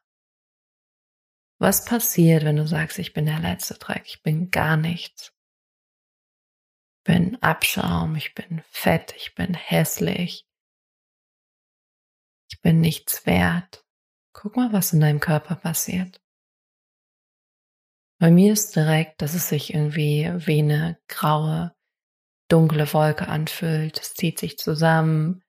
Was 1.58 1.86
passiert, 1.86 2.44
wenn 2.44 2.56
du 2.56 2.66
sagst, 2.66 2.98
ich 2.98 3.14
bin 3.14 3.24
der 3.24 3.38
letzte 3.38 3.78
Dreck, 3.78 4.02
ich 4.04 4.22
bin 4.22 4.50
gar 4.50 4.76
nichts? 4.76 5.32
Ich 6.98 7.04
bin 7.04 7.42
Abschaum, 7.42 8.14
ich 8.14 8.34
bin 8.34 8.62
fett, 8.68 9.14
ich 9.16 9.34
bin 9.34 9.54
hässlich, 9.54 10.46
ich 12.50 12.60
bin 12.60 12.82
nichts 12.82 13.24
wert. 13.24 13.86
Guck 14.34 14.56
mal, 14.56 14.70
was 14.74 14.92
in 14.92 15.00
deinem 15.00 15.20
Körper 15.20 15.54
passiert. 15.54 16.20
Bei 18.18 18.30
mir 18.30 18.52
ist 18.52 18.74
direkt, 18.74 19.20
dass 19.20 19.34
es 19.34 19.48
sich 19.48 19.74
irgendwie 19.74 20.32
wie 20.34 20.60
eine 20.60 20.98
graue, 21.08 21.74
dunkle 22.48 22.90
Wolke 22.92 23.28
anfühlt. 23.28 24.00
Es 24.00 24.14
zieht 24.14 24.38
sich 24.38 24.56
zusammen. 24.58 25.42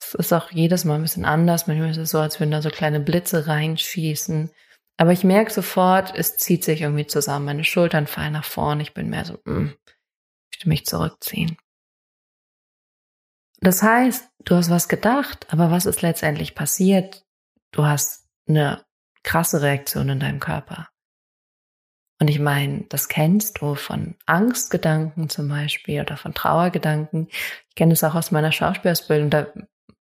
Es 0.00 0.14
ist 0.14 0.32
auch 0.32 0.50
jedes 0.50 0.84
Mal 0.84 0.96
ein 0.96 1.02
bisschen 1.02 1.24
anders. 1.24 1.66
Manchmal 1.66 1.90
ist 1.90 1.96
es 1.96 2.10
so, 2.10 2.18
als 2.18 2.38
würden 2.38 2.50
da 2.50 2.60
so 2.60 2.68
kleine 2.68 3.00
Blitze 3.00 3.46
reinschießen. 3.46 4.50
Aber 4.98 5.12
ich 5.12 5.24
merke 5.24 5.52
sofort, 5.52 6.14
es 6.14 6.36
zieht 6.36 6.64
sich 6.64 6.82
irgendwie 6.82 7.06
zusammen. 7.06 7.46
Meine 7.46 7.64
Schultern 7.64 8.06
fallen 8.06 8.34
nach 8.34 8.44
vorne. 8.44 8.82
Ich 8.82 8.92
bin 8.92 9.08
mehr 9.08 9.24
so, 9.24 9.38
mm, 9.44 9.72
ich 10.50 10.66
möchte 10.66 10.68
mich 10.68 10.86
zurückziehen. 10.86 11.56
Das 13.60 13.82
heißt, 13.82 14.28
du 14.44 14.54
hast 14.54 14.70
was 14.70 14.88
gedacht, 14.88 15.46
aber 15.50 15.70
was 15.70 15.86
ist 15.86 16.02
letztendlich 16.02 16.54
passiert? 16.54 17.24
Du 17.72 17.84
hast 17.84 18.28
eine 18.46 18.84
krasse 19.22 19.62
Reaktion 19.62 20.10
in 20.10 20.20
deinem 20.20 20.40
Körper. 20.40 20.88
Und 22.18 22.28
ich 22.28 22.38
meine, 22.38 22.84
das 22.88 23.08
kennst 23.08 23.60
du 23.60 23.74
von 23.74 24.14
Angstgedanken 24.24 25.28
zum 25.28 25.48
Beispiel 25.48 26.00
oder 26.00 26.16
von 26.16 26.32
Trauergedanken. 26.32 27.28
Ich 27.30 27.74
kenne 27.74 27.92
es 27.92 28.02
auch 28.04 28.14
aus 28.14 28.30
meiner 28.30 28.52
Schauspielausbildung. 28.52 29.28
Da, 29.28 29.48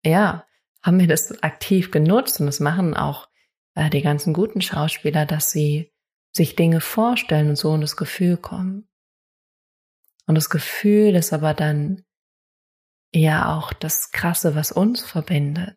ja, 0.04 0.44
haben 0.82 0.98
wir 0.98 1.06
das 1.06 1.42
aktiv 1.42 1.90
genutzt 1.90 2.40
und 2.40 2.46
das 2.46 2.58
machen 2.58 2.96
auch 2.96 3.28
äh, 3.74 3.90
die 3.90 4.02
ganzen 4.02 4.32
guten 4.32 4.60
Schauspieler, 4.60 5.24
dass 5.26 5.52
sie 5.52 5.92
sich 6.32 6.56
Dinge 6.56 6.80
vorstellen 6.80 7.50
und 7.50 7.56
so 7.56 7.74
in 7.74 7.80
das 7.80 7.96
Gefühl 7.96 8.36
kommen. 8.36 8.88
Und 10.26 10.34
das 10.34 10.50
Gefühl 10.50 11.14
ist 11.14 11.32
aber 11.32 11.54
dann 11.54 12.04
ja 13.12 13.56
auch 13.56 13.72
das 13.72 14.10
Krasse, 14.10 14.54
was 14.54 14.72
uns 14.72 15.02
verbindet. 15.02 15.76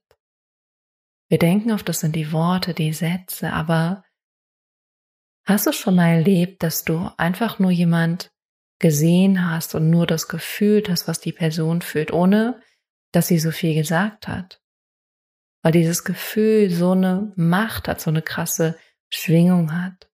Wir 1.27 1.39
denken 1.39 1.71
oft, 1.71 1.89
das 1.89 2.01
sind 2.01 2.15
die 2.15 2.31
Worte, 2.31 2.73
die 2.73 2.93
Sätze, 2.93 3.51
aber 3.51 4.03
Hast 5.45 5.67
du 5.67 5.73
schon 5.73 5.95
mal 5.95 6.07
erlebt, 6.07 6.63
dass 6.63 6.85
du 6.85 7.09
einfach 7.17 7.59
nur 7.59 7.71
jemand 7.71 8.31
gesehen 8.79 9.49
hast 9.49 9.75
und 9.75 9.89
nur 9.89 10.07
das 10.07 10.27
gefühlt 10.27 10.89
hast, 10.89 11.07
was 11.07 11.19
die 11.19 11.33
Person 11.33 11.81
fühlt, 11.81 12.11
ohne 12.11 12.61
dass 13.11 13.27
sie 13.27 13.39
so 13.39 13.51
viel 13.51 13.75
gesagt 13.75 14.27
hat? 14.27 14.61
Weil 15.61 15.73
dieses 15.73 16.03
Gefühl 16.03 16.69
so 16.69 16.91
eine 16.91 17.33
Macht 17.35 17.87
hat, 17.87 17.99
so 17.99 18.09
eine 18.09 18.21
krasse 18.21 18.77
Schwingung 19.09 19.73
hat. 19.73 20.09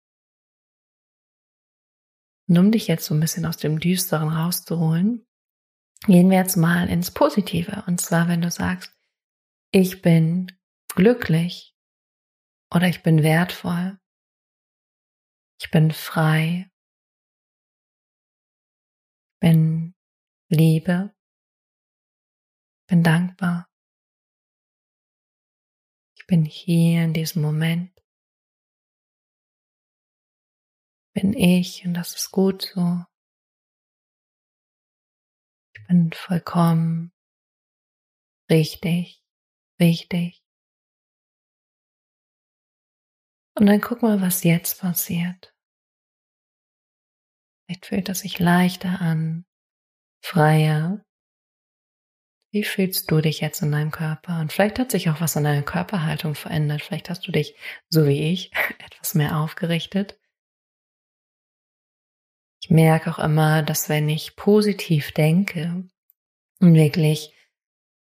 Und 2.47 2.57
um 2.57 2.71
dich 2.71 2.87
jetzt 2.87 3.05
so 3.05 3.13
ein 3.13 3.19
bisschen 3.19 3.45
aus 3.45 3.57
dem 3.57 3.79
Düsteren 3.79 4.29
rauszuholen, 4.29 5.27
gehen 6.07 6.31
wir 6.31 6.37
jetzt 6.37 6.57
mal 6.57 6.89
ins 6.89 7.11
Positive. 7.11 7.83
Und 7.85 8.01
zwar, 8.01 8.27
wenn 8.27 8.41
du 8.41 8.49
sagst, 8.49 8.91
ich 9.71 10.01
bin 10.01 10.51
glücklich 10.95 11.75
oder 12.73 12.87
ich 12.87 13.03
bin 13.03 13.21
wertvoll 13.21 13.99
ich 15.59 15.69
bin 15.71 15.91
frei. 15.91 16.71
Bin 19.41 19.93
Liebe. 20.49 21.13
Bin 22.87 23.03
dankbar. 23.03 23.69
Ich 26.15 26.25
bin 26.27 26.45
hier 26.45 27.03
in 27.03 27.13
diesem 27.13 27.41
Moment. 27.41 27.93
Bin 31.13 31.33
ich 31.33 31.85
und 31.85 31.93
das 31.93 32.15
ist 32.15 32.31
gut 32.31 32.61
so. 32.61 33.03
Ich 35.73 35.87
bin 35.87 36.11
vollkommen 36.13 37.11
richtig, 38.49 39.23
wichtig. 39.77 40.43
Und 43.59 43.65
dann 43.65 43.81
guck 43.81 44.01
mal, 44.01 44.21
was 44.21 44.45
jetzt 44.45 44.79
passiert. 44.79 45.53
Vielleicht 47.65 47.85
fühlt 47.85 48.07
es 48.07 48.19
sich 48.19 48.39
leichter 48.39 49.01
an, 49.01 49.45
freier. 50.23 51.03
Wie 52.53 52.63
fühlst 52.63 53.11
du 53.11 53.19
dich 53.19 53.41
jetzt 53.41 53.61
in 53.61 53.73
deinem 53.73 53.91
Körper? 53.91 54.39
Und 54.39 54.53
vielleicht 54.53 54.79
hat 54.79 54.91
sich 54.91 55.09
auch 55.09 55.19
was 55.19 55.35
an 55.35 55.43
deiner 55.43 55.61
Körperhaltung 55.61 56.35
verändert. 56.35 56.81
Vielleicht 56.81 57.09
hast 57.09 57.27
du 57.27 57.33
dich, 57.33 57.53
so 57.89 58.07
wie 58.07 58.31
ich, 58.31 58.51
etwas 58.79 59.13
mehr 59.13 59.37
aufgerichtet. 59.37 60.17
Ich 62.63 62.69
merke 62.69 63.11
auch 63.11 63.19
immer, 63.19 63.61
dass 63.61 63.89
wenn 63.89 64.07
ich 64.07 64.37
positiv 64.37 65.11
denke 65.11 65.83
und 66.61 66.75
wirklich 66.75 67.35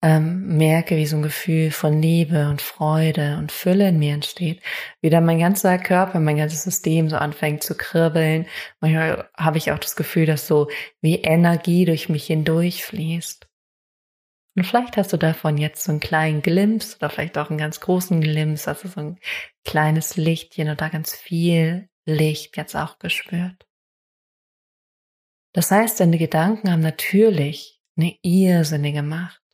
ähm, 0.05 0.57
merke, 0.57 0.97
wie 0.97 1.07
so 1.07 1.15
ein 1.15 1.23
Gefühl 1.23 1.71
von 1.71 1.99
Liebe 1.99 2.47
und 2.49 2.61
Freude 2.61 3.37
und 3.39 3.51
Fülle 3.51 3.89
in 3.89 3.97
mir 3.97 4.13
entsteht, 4.13 4.61
wie 5.01 5.09
dann 5.09 5.25
mein 5.25 5.39
ganzer 5.39 5.79
Körper, 5.79 6.19
mein 6.19 6.37
ganzes 6.37 6.61
System 6.61 7.09
so 7.09 7.15
anfängt 7.15 7.63
zu 7.63 7.75
kribbeln. 7.75 8.45
Manchmal 8.81 9.27
habe 9.35 9.57
ich 9.57 9.71
auch 9.71 9.79
das 9.79 9.95
Gefühl, 9.95 10.27
dass 10.27 10.45
so 10.45 10.69
wie 11.01 11.15
Energie 11.15 11.85
durch 11.85 12.07
mich 12.07 12.27
hindurch 12.27 12.85
fließt. 12.85 13.47
Und 14.55 14.63
vielleicht 14.63 14.95
hast 14.95 15.11
du 15.11 15.17
davon 15.17 15.57
jetzt 15.57 15.83
so 15.83 15.91
einen 15.91 16.01
kleinen 16.01 16.43
Glimps 16.43 16.97
oder 16.97 17.09
vielleicht 17.09 17.39
auch 17.39 17.49
einen 17.49 17.57
ganz 17.57 17.79
großen 17.79 18.21
Glimps, 18.21 18.67
also 18.67 18.87
so 18.87 19.01
ein 19.01 19.19
kleines 19.63 20.17
Lichtchen 20.17 20.69
oder 20.69 20.91
ganz 20.91 21.15
viel 21.15 21.89
Licht 22.05 22.57
jetzt 22.57 22.75
auch 22.75 22.99
gespürt. 22.99 23.65
Das 25.53 25.71
heißt, 25.71 25.99
deine 25.99 26.19
Gedanken 26.19 26.71
haben 26.71 26.81
natürlich 26.81 27.81
eine 27.97 28.15
irrsinnige 28.21 29.01
Macht. 29.01 29.44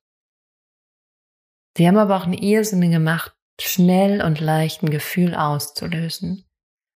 Sie 1.77 1.87
haben 1.87 1.97
aber 1.97 2.17
auch 2.17 2.25
eine 2.25 2.41
irrsinnige 2.41 2.99
Macht, 2.99 3.33
schnell 3.59 4.21
und 4.21 4.39
leicht 4.39 4.83
ein 4.83 4.89
Gefühl 4.89 5.35
auszulösen. 5.35 6.45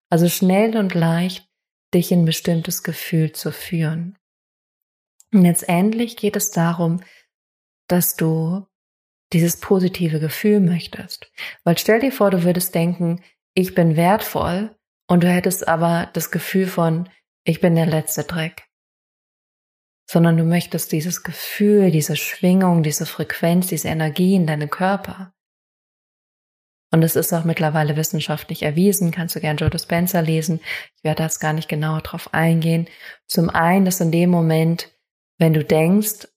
Also 0.10 0.30
schnell 0.30 0.78
und 0.78 0.94
leicht 0.94 1.48
dich 1.94 2.12
in 2.12 2.22
ein 2.22 2.26
bestimmtes 2.26 2.84
Gefühl 2.84 3.32
zu 3.32 3.52
führen. 3.52 4.18
Und 5.34 5.44
letztendlich 5.44 6.18
geht 6.18 6.36
es 6.36 6.52
darum, 6.52 7.02
dass 7.88 8.16
du 8.16 8.66
dieses 9.34 9.60
positive 9.60 10.20
Gefühl 10.20 10.60
möchtest. 10.60 11.32
Weil 11.64 11.78
stell 11.78 12.00
dir 12.00 12.12
vor, 12.12 12.32
du 12.32 12.44
würdest 12.44 12.76
denken, 12.76 13.24
ich 13.54 13.76
bin 13.76 13.96
wertvoll 13.96 14.76
und 15.08 15.24
du 15.24 15.32
hättest 15.32 15.68
aber 15.68 16.10
das 16.14 16.32
Gefühl 16.32 16.68
von, 16.68 17.10
ich 17.44 17.62
bin 17.62 17.76
der 17.76 17.86
letzte 17.86 18.24
Dreck 18.24 18.66
sondern 20.06 20.38
du 20.38 20.44
möchtest 20.44 20.92
dieses 20.92 21.24
Gefühl, 21.24 21.92
diese 21.92 22.16
Schwingung, 22.16 22.84
diese 22.84 23.06
Frequenz, 23.06 23.68
diese 23.68 23.88
Energie 23.88 24.36
in 24.36 24.48
deinem 24.48 24.70
Körper. 24.70 25.34
Und 26.92 27.04
es 27.04 27.16
ist 27.16 27.34
auch 27.34 27.44
mittlerweile 27.44 27.98
wissenschaftlich 27.98 28.64
erwiesen, 28.64 29.12
kannst 29.12 29.36
du 29.36 29.42
gern 29.42 29.58
Joe 29.58 29.70
Dispenza 29.70 30.20
lesen. 30.20 30.62
Ich 30.96 31.04
werde 31.04 31.24
jetzt 31.24 31.40
gar 31.40 31.54
nicht 31.54 31.68
genauer 31.68 32.02
drauf 32.02 32.34
eingehen. 32.34 32.88
Zum 33.28 33.50
einen, 33.50 33.86
dass 33.86 34.00
in 34.00 34.12
dem 34.12 34.30
Moment, 34.30 34.92
wenn 35.38 35.54
du 35.54 35.64
denkst, 35.64 36.28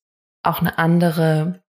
auch 0.43 0.61
eine 0.61 0.79
andere 0.79 1.63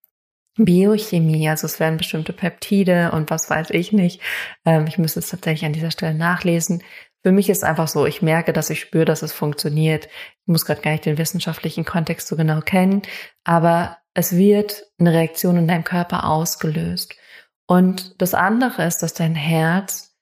Biochemie, 0.57 1.49
also 1.49 1.67
es 1.67 1.79
werden 1.79 1.97
bestimmte 1.97 2.33
Peptide 2.33 3.11
und 3.11 3.29
was 3.29 3.49
weiß 3.49 3.69
ich 3.71 3.91
nicht. 3.91 4.21
Ähm, 4.65 4.87
ich 4.87 4.97
müsste 4.97 5.19
es 5.19 5.29
tatsächlich 5.29 5.65
an 5.65 5.73
dieser 5.73 5.91
Stelle 5.91 6.15
nachlesen, 6.15 6.81
für 7.23 7.31
mich 7.31 7.49
ist 7.49 7.63
einfach 7.63 7.87
so, 7.87 8.05
ich 8.05 8.21
merke, 8.21 8.53
dass 8.53 8.69
ich 8.69 8.79
spüre, 8.79 9.05
dass 9.05 9.21
es 9.21 9.33
funktioniert. 9.33 10.05
Ich 10.05 10.47
muss 10.47 10.65
gerade 10.65 10.81
gar 10.81 10.91
nicht 10.91 11.05
den 11.05 11.17
wissenschaftlichen 11.17 11.85
Kontext 11.85 12.27
so 12.27 12.35
genau 12.35 12.61
kennen, 12.61 13.01
aber 13.43 13.97
es 14.13 14.35
wird 14.35 14.85
eine 14.99 15.13
Reaktion 15.13 15.57
in 15.57 15.67
deinem 15.67 15.83
Körper 15.83 16.25
ausgelöst. 16.25 17.15
Und 17.67 18.21
das 18.21 18.33
andere 18.33 18.85
ist, 18.85 18.99
dass 18.99 19.13
dein 19.13 19.35
Herz 19.35 20.15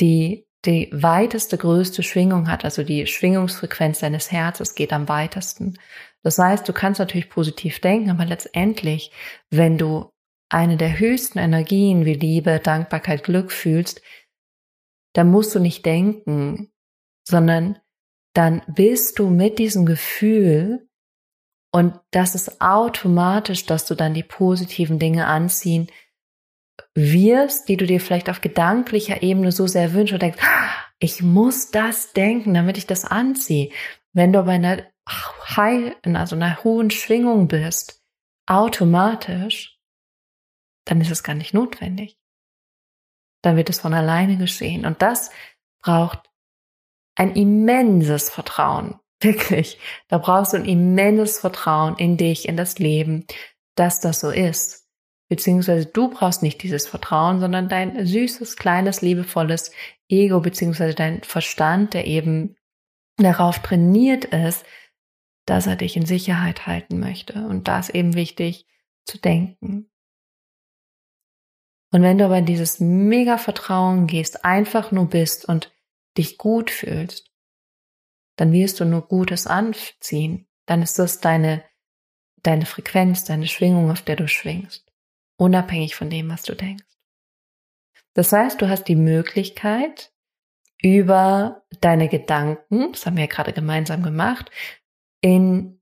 die, 0.00 0.46
die 0.64 0.88
weiteste, 0.92 1.56
größte 1.56 2.02
Schwingung 2.02 2.50
hat, 2.50 2.64
also 2.64 2.82
die 2.82 3.06
Schwingungsfrequenz 3.06 4.00
deines 4.00 4.32
Herzens 4.32 4.74
geht 4.74 4.92
am 4.92 5.08
weitesten. 5.08 5.78
Das 6.22 6.38
heißt, 6.38 6.68
du 6.68 6.72
kannst 6.72 6.98
natürlich 6.98 7.30
positiv 7.30 7.80
denken, 7.80 8.10
aber 8.10 8.24
letztendlich, 8.24 9.12
wenn 9.50 9.78
du 9.78 10.10
eine 10.48 10.76
der 10.76 10.98
höchsten 10.98 11.38
Energien 11.38 12.04
wie 12.04 12.14
Liebe, 12.14 12.58
Dankbarkeit, 12.58 13.22
Glück 13.22 13.52
fühlst, 13.52 14.02
dann 15.14 15.30
musst 15.30 15.54
du 15.54 15.58
nicht 15.58 15.84
denken, 15.84 16.72
sondern 17.26 17.78
dann 18.34 18.62
bist 18.68 19.18
du 19.18 19.28
mit 19.28 19.58
diesem 19.58 19.86
Gefühl 19.86 20.88
und 21.72 21.94
das 22.10 22.34
ist 22.34 22.60
automatisch, 22.60 23.64
dass 23.66 23.86
du 23.86 23.94
dann 23.94 24.14
die 24.14 24.24
positiven 24.24 24.98
Dinge 24.98 25.26
anziehen 25.26 25.88
wirst, 26.94 27.68
die 27.68 27.76
du 27.76 27.86
dir 27.86 28.00
vielleicht 28.00 28.28
auf 28.28 28.40
gedanklicher 28.40 29.22
Ebene 29.22 29.52
so 29.52 29.66
sehr 29.66 29.92
wünschst 29.92 30.14
und 30.14 30.22
denkst, 30.22 30.42
ich 30.98 31.22
muss 31.22 31.70
das 31.70 32.12
denken, 32.12 32.54
damit 32.54 32.76
ich 32.76 32.86
das 32.86 33.04
anziehe. 33.04 33.70
Wenn 34.12 34.32
du 34.32 34.42
bei 34.42 34.52
einer 34.52 34.84
high, 35.08 35.96
also 36.04 36.36
einer 36.36 36.62
hohen 36.64 36.90
Schwingung 36.90 37.48
bist, 37.48 38.02
automatisch, 38.46 39.78
dann 40.84 41.00
ist 41.00 41.10
es 41.10 41.22
gar 41.22 41.34
nicht 41.34 41.54
notwendig. 41.54 42.19
Dann 43.42 43.56
wird 43.56 43.70
es 43.70 43.80
von 43.80 43.94
alleine 43.94 44.36
geschehen. 44.36 44.84
Und 44.84 45.02
das 45.02 45.30
braucht 45.82 46.30
ein 47.16 47.34
immenses 47.34 48.30
Vertrauen. 48.30 48.98
Wirklich. 49.22 49.78
Da 50.08 50.18
brauchst 50.18 50.52
du 50.52 50.56
ein 50.56 50.64
immenses 50.64 51.38
Vertrauen 51.38 51.96
in 51.96 52.16
dich, 52.16 52.48
in 52.48 52.56
das 52.56 52.78
Leben, 52.78 53.26
dass 53.76 54.00
das 54.00 54.20
so 54.20 54.30
ist. 54.30 54.88
Beziehungsweise 55.28 55.86
du 55.86 56.08
brauchst 56.08 56.42
nicht 56.42 56.62
dieses 56.62 56.88
Vertrauen, 56.88 57.38
sondern 57.38 57.68
dein 57.68 58.04
süßes, 58.04 58.56
kleines, 58.56 59.00
liebevolles 59.00 59.70
Ego, 60.08 60.40
beziehungsweise 60.40 60.94
dein 60.94 61.22
Verstand, 61.22 61.94
der 61.94 62.06
eben 62.06 62.56
darauf 63.16 63.60
trainiert 63.60 64.24
ist, 64.24 64.64
dass 65.46 65.66
er 65.66 65.76
dich 65.76 65.96
in 65.96 66.06
Sicherheit 66.06 66.66
halten 66.66 66.98
möchte. 66.98 67.46
Und 67.46 67.68
da 67.68 67.78
ist 67.78 67.90
eben 67.90 68.14
wichtig 68.14 68.66
zu 69.04 69.18
denken. 69.18 69.90
Und 71.92 72.02
wenn 72.02 72.18
du 72.18 72.24
aber 72.24 72.38
in 72.38 72.46
dieses 72.46 72.80
mega 72.80 73.36
Vertrauen 73.36 74.06
gehst, 74.06 74.44
einfach 74.44 74.92
nur 74.92 75.06
bist 75.06 75.44
und 75.44 75.72
dich 76.16 76.38
gut 76.38 76.70
fühlst, 76.70 77.30
dann 78.36 78.52
wirst 78.52 78.80
du 78.80 78.84
nur 78.84 79.02
Gutes 79.02 79.46
anziehen. 79.46 80.46
Dann 80.66 80.82
ist 80.82 80.98
das 80.98 81.20
deine, 81.20 81.64
deine 82.42 82.66
Frequenz, 82.66 83.24
deine 83.24 83.46
Schwingung, 83.46 83.90
auf 83.90 84.02
der 84.02 84.16
du 84.16 84.28
schwingst. 84.28 84.90
Unabhängig 85.36 85.96
von 85.96 86.10
dem, 86.10 86.30
was 86.30 86.42
du 86.42 86.54
denkst. 86.54 86.84
Das 88.14 88.32
heißt, 88.32 88.60
du 88.60 88.68
hast 88.68 88.84
die 88.84 88.96
Möglichkeit, 88.96 90.12
über 90.82 91.62
deine 91.80 92.08
Gedanken, 92.08 92.92
das 92.92 93.06
haben 93.06 93.16
wir 93.16 93.24
ja 93.24 93.30
gerade 93.30 93.52
gemeinsam 93.52 94.02
gemacht, 94.02 94.50
in 95.20 95.80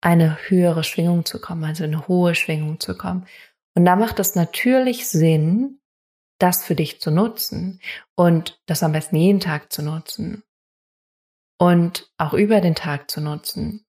eine 0.00 0.38
höhere 0.48 0.82
Schwingung 0.82 1.24
zu 1.24 1.40
kommen, 1.40 1.64
also 1.64 1.84
in 1.84 1.94
eine 1.94 2.08
hohe 2.08 2.34
Schwingung 2.34 2.80
zu 2.80 2.96
kommen. 2.96 3.26
Und 3.74 3.84
da 3.84 3.96
macht 3.96 4.18
es 4.18 4.34
natürlich 4.34 5.08
Sinn, 5.08 5.80
das 6.38 6.64
für 6.64 6.74
dich 6.74 7.00
zu 7.00 7.10
nutzen 7.10 7.80
und 8.16 8.60
das 8.66 8.82
am 8.82 8.92
besten 8.92 9.16
jeden 9.16 9.40
Tag 9.40 9.72
zu 9.72 9.82
nutzen 9.82 10.42
und 11.58 12.10
auch 12.16 12.32
über 12.32 12.60
den 12.60 12.74
Tag 12.74 13.10
zu 13.10 13.20
nutzen 13.20 13.86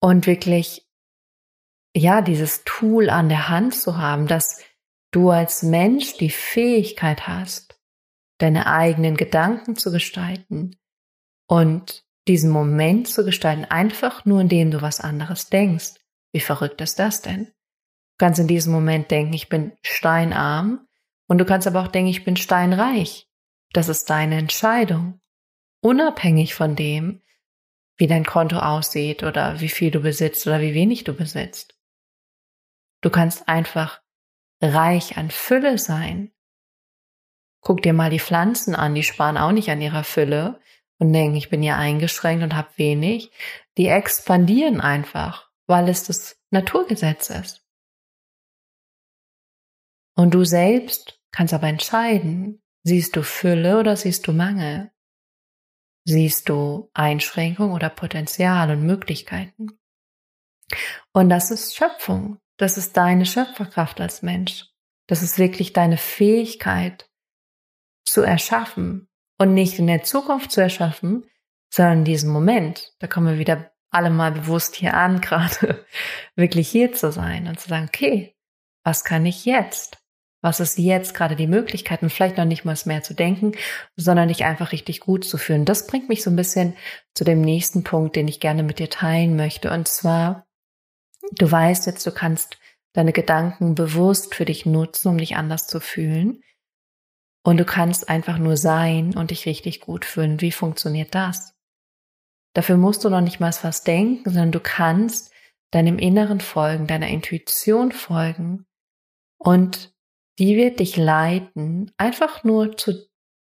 und 0.00 0.26
wirklich 0.26 0.88
ja 1.94 2.22
dieses 2.22 2.64
Tool 2.64 3.10
an 3.10 3.28
der 3.28 3.48
Hand 3.48 3.74
zu 3.74 3.98
haben, 3.98 4.26
dass 4.26 4.62
du 5.12 5.30
als 5.30 5.62
Mensch 5.62 6.16
die 6.16 6.30
Fähigkeit 6.30 7.26
hast, 7.28 7.80
deine 8.38 8.66
eigenen 8.66 9.16
Gedanken 9.16 9.76
zu 9.76 9.90
gestalten 9.92 10.76
und 11.48 12.04
diesen 12.28 12.50
Moment 12.50 13.08
zu 13.08 13.24
gestalten, 13.24 13.64
einfach 13.64 14.24
nur 14.24 14.40
indem 14.40 14.70
du 14.70 14.82
was 14.82 15.00
anderes 15.00 15.48
denkst. 15.48 15.94
Wie 16.32 16.40
verrückt 16.40 16.80
ist 16.80 16.98
das 16.98 17.22
denn? 17.22 17.52
Du 18.16 18.24
kannst 18.24 18.40
in 18.40 18.48
diesem 18.48 18.72
Moment 18.72 19.10
denken, 19.10 19.34
ich 19.34 19.50
bin 19.50 19.72
steinarm 19.82 20.88
und 21.26 21.36
du 21.36 21.44
kannst 21.44 21.66
aber 21.66 21.82
auch 21.82 21.88
denken, 21.88 22.08
ich 22.08 22.24
bin 22.24 22.38
steinreich. 22.38 23.28
Das 23.72 23.90
ist 23.90 24.08
deine 24.08 24.38
Entscheidung. 24.38 25.20
Unabhängig 25.82 26.54
von 26.54 26.76
dem, 26.76 27.20
wie 27.98 28.06
dein 28.06 28.24
Konto 28.24 28.56
aussieht 28.56 29.22
oder 29.22 29.60
wie 29.60 29.68
viel 29.68 29.90
du 29.90 30.00
besitzt 30.00 30.46
oder 30.46 30.62
wie 30.62 30.72
wenig 30.72 31.04
du 31.04 31.12
besitzt. 31.12 31.78
Du 33.02 33.10
kannst 33.10 33.48
einfach 33.48 34.00
reich 34.62 35.18
an 35.18 35.30
Fülle 35.30 35.76
sein. 35.76 36.32
Guck 37.60 37.82
dir 37.82 37.92
mal 37.92 38.08
die 38.08 38.20
Pflanzen 38.20 38.74
an, 38.74 38.94
die 38.94 39.02
sparen 39.02 39.36
auch 39.36 39.52
nicht 39.52 39.70
an 39.70 39.82
ihrer 39.82 40.04
Fülle 40.04 40.58
und 40.98 41.12
denken, 41.12 41.36
ich 41.36 41.50
bin 41.50 41.62
ja 41.62 41.76
eingeschränkt 41.76 42.42
und 42.42 42.56
habe 42.56 42.70
wenig. 42.76 43.30
Die 43.76 43.88
expandieren 43.88 44.80
einfach, 44.80 45.50
weil 45.66 45.90
es 45.90 46.04
das 46.04 46.40
Naturgesetz 46.50 47.28
ist. 47.28 47.65
Und 50.16 50.34
du 50.34 50.44
selbst 50.44 51.20
kannst 51.30 51.54
aber 51.54 51.68
entscheiden, 51.68 52.62
siehst 52.82 53.14
du 53.16 53.22
Fülle 53.22 53.78
oder 53.78 53.96
siehst 53.96 54.26
du 54.26 54.32
Mangel? 54.32 54.90
Siehst 56.04 56.48
du 56.48 56.90
Einschränkung 56.94 57.72
oder 57.72 57.90
Potenzial 57.90 58.70
und 58.70 58.86
Möglichkeiten? 58.86 59.78
Und 61.12 61.28
das 61.28 61.50
ist 61.50 61.76
Schöpfung. 61.76 62.38
Das 62.56 62.78
ist 62.78 62.96
deine 62.96 63.26
Schöpferkraft 63.26 64.00
als 64.00 64.22
Mensch. 64.22 64.66
Das 65.06 65.22
ist 65.22 65.38
wirklich 65.38 65.72
deine 65.72 65.98
Fähigkeit 65.98 67.10
zu 68.04 68.22
erschaffen 68.22 69.08
und 69.38 69.52
nicht 69.52 69.78
in 69.78 69.86
der 69.86 70.02
Zukunft 70.02 70.50
zu 70.50 70.60
erschaffen, 70.60 71.28
sondern 71.70 71.98
in 71.98 72.04
diesem 72.04 72.30
Moment. 72.30 72.94
Da 73.00 73.06
kommen 73.06 73.26
wir 73.26 73.38
wieder 73.38 73.72
alle 73.90 74.10
mal 74.10 74.32
bewusst 74.32 74.76
hier 74.76 74.94
an, 74.94 75.20
gerade 75.20 75.84
wirklich 76.34 76.68
hier 76.68 76.92
zu 76.92 77.12
sein 77.12 77.46
und 77.46 77.60
zu 77.60 77.68
sagen, 77.68 77.86
okay, 77.88 78.34
was 78.82 79.04
kann 79.04 79.26
ich 79.26 79.44
jetzt? 79.44 79.98
Was 80.42 80.60
ist 80.60 80.78
jetzt 80.78 81.14
gerade 81.14 81.34
die 81.34 81.46
Möglichkeit 81.46 82.02
und 82.02 82.10
vielleicht 82.10 82.36
noch 82.36 82.44
nicht 82.44 82.64
mal 82.64 82.76
mehr 82.84 83.02
zu 83.02 83.14
denken, 83.14 83.52
sondern 83.96 84.28
dich 84.28 84.44
einfach 84.44 84.72
richtig 84.72 85.00
gut 85.00 85.24
zu 85.24 85.38
fühlen. 85.38 85.64
Das 85.64 85.86
bringt 85.86 86.08
mich 86.08 86.22
so 86.22 86.30
ein 86.30 86.36
bisschen 86.36 86.76
zu 87.14 87.24
dem 87.24 87.40
nächsten 87.40 87.82
Punkt, 87.84 88.16
den 88.16 88.28
ich 88.28 88.38
gerne 88.38 88.62
mit 88.62 88.78
dir 88.78 88.90
teilen 88.90 89.36
möchte. 89.36 89.70
Und 89.70 89.88
zwar, 89.88 90.46
du 91.32 91.50
weißt 91.50 91.86
jetzt, 91.86 92.06
du 92.06 92.12
kannst 92.12 92.58
deine 92.92 93.12
Gedanken 93.12 93.74
bewusst 93.74 94.34
für 94.34 94.44
dich 94.44 94.66
nutzen, 94.66 95.08
um 95.08 95.18
dich 95.18 95.36
anders 95.36 95.66
zu 95.66 95.80
fühlen. 95.80 96.42
Und 97.42 97.58
du 97.58 97.64
kannst 97.64 98.08
einfach 98.08 98.38
nur 98.38 98.56
sein 98.56 99.16
und 99.16 99.30
dich 99.30 99.46
richtig 99.46 99.80
gut 99.80 100.04
fühlen. 100.04 100.40
Wie 100.40 100.52
funktioniert 100.52 101.14
das? 101.14 101.54
Dafür 102.54 102.76
musst 102.76 103.04
du 103.04 103.10
noch 103.10 103.20
nicht 103.20 103.38
mal 103.38 103.54
was 103.62 103.84
denken, 103.84 104.30
sondern 104.30 104.52
du 104.52 104.60
kannst 104.60 105.32
deinem 105.70 105.98
Inneren 105.98 106.40
folgen, 106.40 106.86
deiner 106.86 107.08
Intuition 107.08 107.92
folgen 107.92 108.66
und 109.38 109.94
die 110.38 110.56
wird 110.56 110.80
dich 110.80 110.96
leiten, 110.96 111.92
einfach 111.96 112.44
nur 112.44 112.76
zu, 112.76 112.92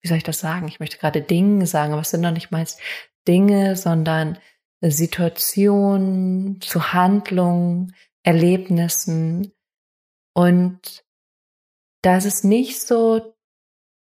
wie 0.01 0.07
soll 0.07 0.17
ich 0.17 0.23
das 0.23 0.39
sagen? 0.39 0.67
Ich 0.67 0.79
möchte 0.79 0.97
gerade 0.97 1.21
Dinge 1.21 1.67
sagen, 1.67 1.93
aber 1.93 2.01
es 2.01 2.11
sind 2.11 2.21
noch 2.21 2.31
nicht 2.31 2.51
mal 2.51 2.65
Dinge, 3.27 3.75
sondern 3.75 4.37
Situationen, 4.81 6.61
zu 6.61 6.93
Handlungen, 6.93 7.95
Erlebnissen. 8.23 9.51
Und 10.33 11.05
da 12.01 12.17
ist 12.17 12.25
es 12.25 12.43
nicht 12.43 12.81
so, 12.81 13.35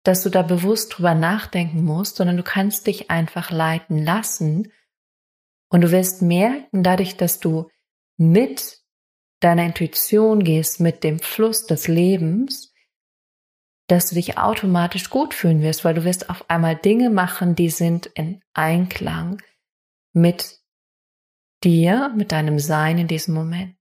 dass 0.05 0.23
du 0.23 0.31
da 0.31 0.43
bewusst 0.43 0.97
drüber 0.97 1.15
nachdenken 1.15 1.83
musst, 1.85 2.17
sondern 2.17 2.37
du 2.37 2.43
kannst 2.43 2.87
dich 2.87 3.11
einfach 3.11 3.51
leiten 3.51 4.05
lassen. 4.05 4.73
Und 5.69 5.81
du 5.81 5.91
wirst 5.91 6.23
merken, 6.23 6.83
dadurch, 6.83 7.17
dass 7.17 7.41
du 7.41 7.69
mit 8.17 8.83
deiner 9.41 9.65
Intuition 9.65 10.45
gehst, 10.45 10.81
mit 10.81 11.05
dem 11.05 11.19
Fluss 11.19 11.67
des 11.67 11.89
Lebens, 11.89 12.73
dass 13.89 14.09
du 14.09 14.17
dich 14.17 14.37
automatisch 14.39 15.11
gut 15.11 15.35
fühlen 15.35 15.63
wirst, 15.63 15.85
weil 15.85 15.95
du 15.95 16.05
wirst 16.05 16.29
auf 16.29 16.49
einmal 16.51 16.77
Dinge 16.77 17.11
machen, 17.11 17.55
die 17.55 17.71
sind 17.71 18.07
in 18.07 18.43
Einklang 18.53 19.43
mit 20.13 20.61
dir, 21.63 22.13
mit 22.17 22.33
deinem 22.33 22.59
Sein 22.59 22.99
in 22.99 23.09
diesem 23.09 23.35
Moment. 23.35 23.77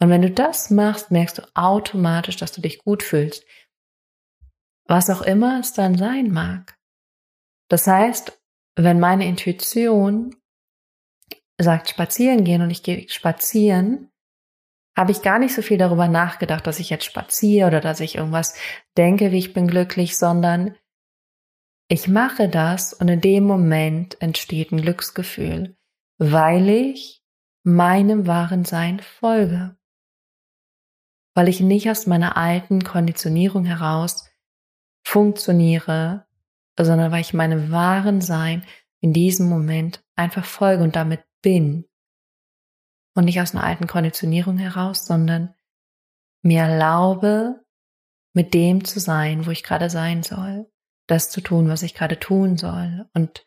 Und 0.00 0.10
wenn 0.10 0.22
du 0.22 0.30
das 0.30 0.70
machst, 0.70 1.10
merkst 1.10 1.38
du 1.38 1.42
automatisch, 1.54 2.36
dass 2.36 2.52
du 2.52 2.60
dich 2.60 2.78
gut 2.78 3.02
fühlst. 3.02 3.44
Was 4.86 5.08
auch 5.08 5.22
immer 5.22 5.60
es 5.60 5.72
dann 5.72 5.96
sein 5.96 6.30
mag. 6.30 6.76
Das 7.68 7.86
heißt, 7.86 8.38
wenn 8.76 9.00
meine 9.00 9.26
Intuition 9.26 10.36
sagt 11.58 11.88
spazieren 11.88 12.44
gehen 12.44 12.62
und 12.62 12.70
ich 12.70 12.82
gehe 12.82 13.08
spazieren, 13.08 14.11
habe 14.96 15.12
ich 15.12 15.22
gar 15.22 15.38
nicht 15.38 15.54
so 15.54 15.62
viel 15.62 15.78
darüber 15.78 16.08
nachgedacht, 16.08 16.66
dass 16.66 16.80
ich 16.80 16.90
jetzt 16.90 17.04
spaziere 17.04 17.66
oder 17.66 17.80
dass 17.80 18.00
ich 18.00 18.16
irgendwas 18.16 18.54
denke, 18.96 19.32
wie 19.32 19.38
ich 19.38 19.54
bin 19.54 19.66
glücklich, 19.66 20.18
sondern 20.18 20.76
ich 21.88 22.08
mache 22.08 22.48
das 22.48 22.92
und 22.92 23.08
in 23.08 23.20
dem 23.20 23.44
Moment 23.44 24.20
entsteht 24.20 24.72
ein 24.72 24.80
Glücksgefühl, 24.80 25.76
weil 26.18 26.68
ich 26.68 27.22
meinem 27.64 28.26
wahren 28.26 28.64
Sein 28.64 29.00
folge. 29.00 29.76
Weil 31.34 31.48
ich 31.48 31.60
nicht 31.60 31.90
aus 31.90 32.06
meiner 32.06 32.36
alten 32.36 32.84
Konditionierung 32.84 33.64
heraus 33.64 34.28
funktioniere, 35.04 36.26
sondern 36.78 37.12
weil 37.12 37.20
ich 37.20 37.34
meinem 37.34 37.70
wahren 37.70 38.20
Sein 38.20 38.64
in 39.00 39.12
diesem 39.12 39.48
Moment 39.48 40.04
einfach 40.16 40.44
folge 40.44 40.82
und 40.82 40.96
damit 40.96 41.22
bin. 41.42 41.86
Und 43.14 43.26
nicht 43.26 43.40
aus 43.40 43.54
einer 43.54 43.64
alten 43.64 43.86
Konditionierung 43.86 44.58
heraus, 44.58 45.04
sondern 45.04 45.54
mir 46.42 46.62
erlaube, 46.62 47.62
mit 48.34 48.54
dem 48.54 48.84
zu 48.84 49.00
sein, 49.00 49.46
wo 49.46 49.50
ich 49.50 49.62
gerade 49.62 49.90
sein 49.90 50.22
soll, 50.22 50.70
das 51.06 51.30
zu 51.30 51.40
tun, 51.40 51.68
was 51.68 51.82
ich 51.82 51.94
gerade 51.94 52.18
tun 52.18 52.56
soll. 52.56 53.06
Und 53.12 53.46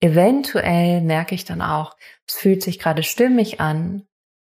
eventuell 0.00 1.02
merke 1.02 1.34
ich 1.34 1.44
dann 1.44 1.60
auch, 1.60 1.96
es 2.26 2.34
fühlt 2.34 2.62
sich 2.62 2.78
gerade 2.78 3.02
stimmig 3.02 3.60
an, 3.60 4.06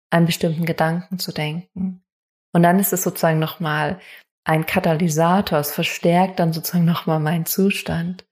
einen 0.09 0.25
bestimmten 0.25 0.65
Gedanken 0.65 1.19
zu 1.19 1.31
denken. 1.31 2.03
Und 2.53 2.63
dann 2.63 2.79
ist 2.79 2.93
es 2.93 3.03
sozusagen 3.03 3.39
nochmal 3.39 3.99
ein 4.45 4.65
Katalysator, 4.65 5.59
es 5.59 5.73
verstärkt 5.73 6.39
dann 6.39 6.53
sozusagen 6.53 6.85
nochmal 6.85 7.19
meinen 7.19 7.45
Zustand. 7.45 8.25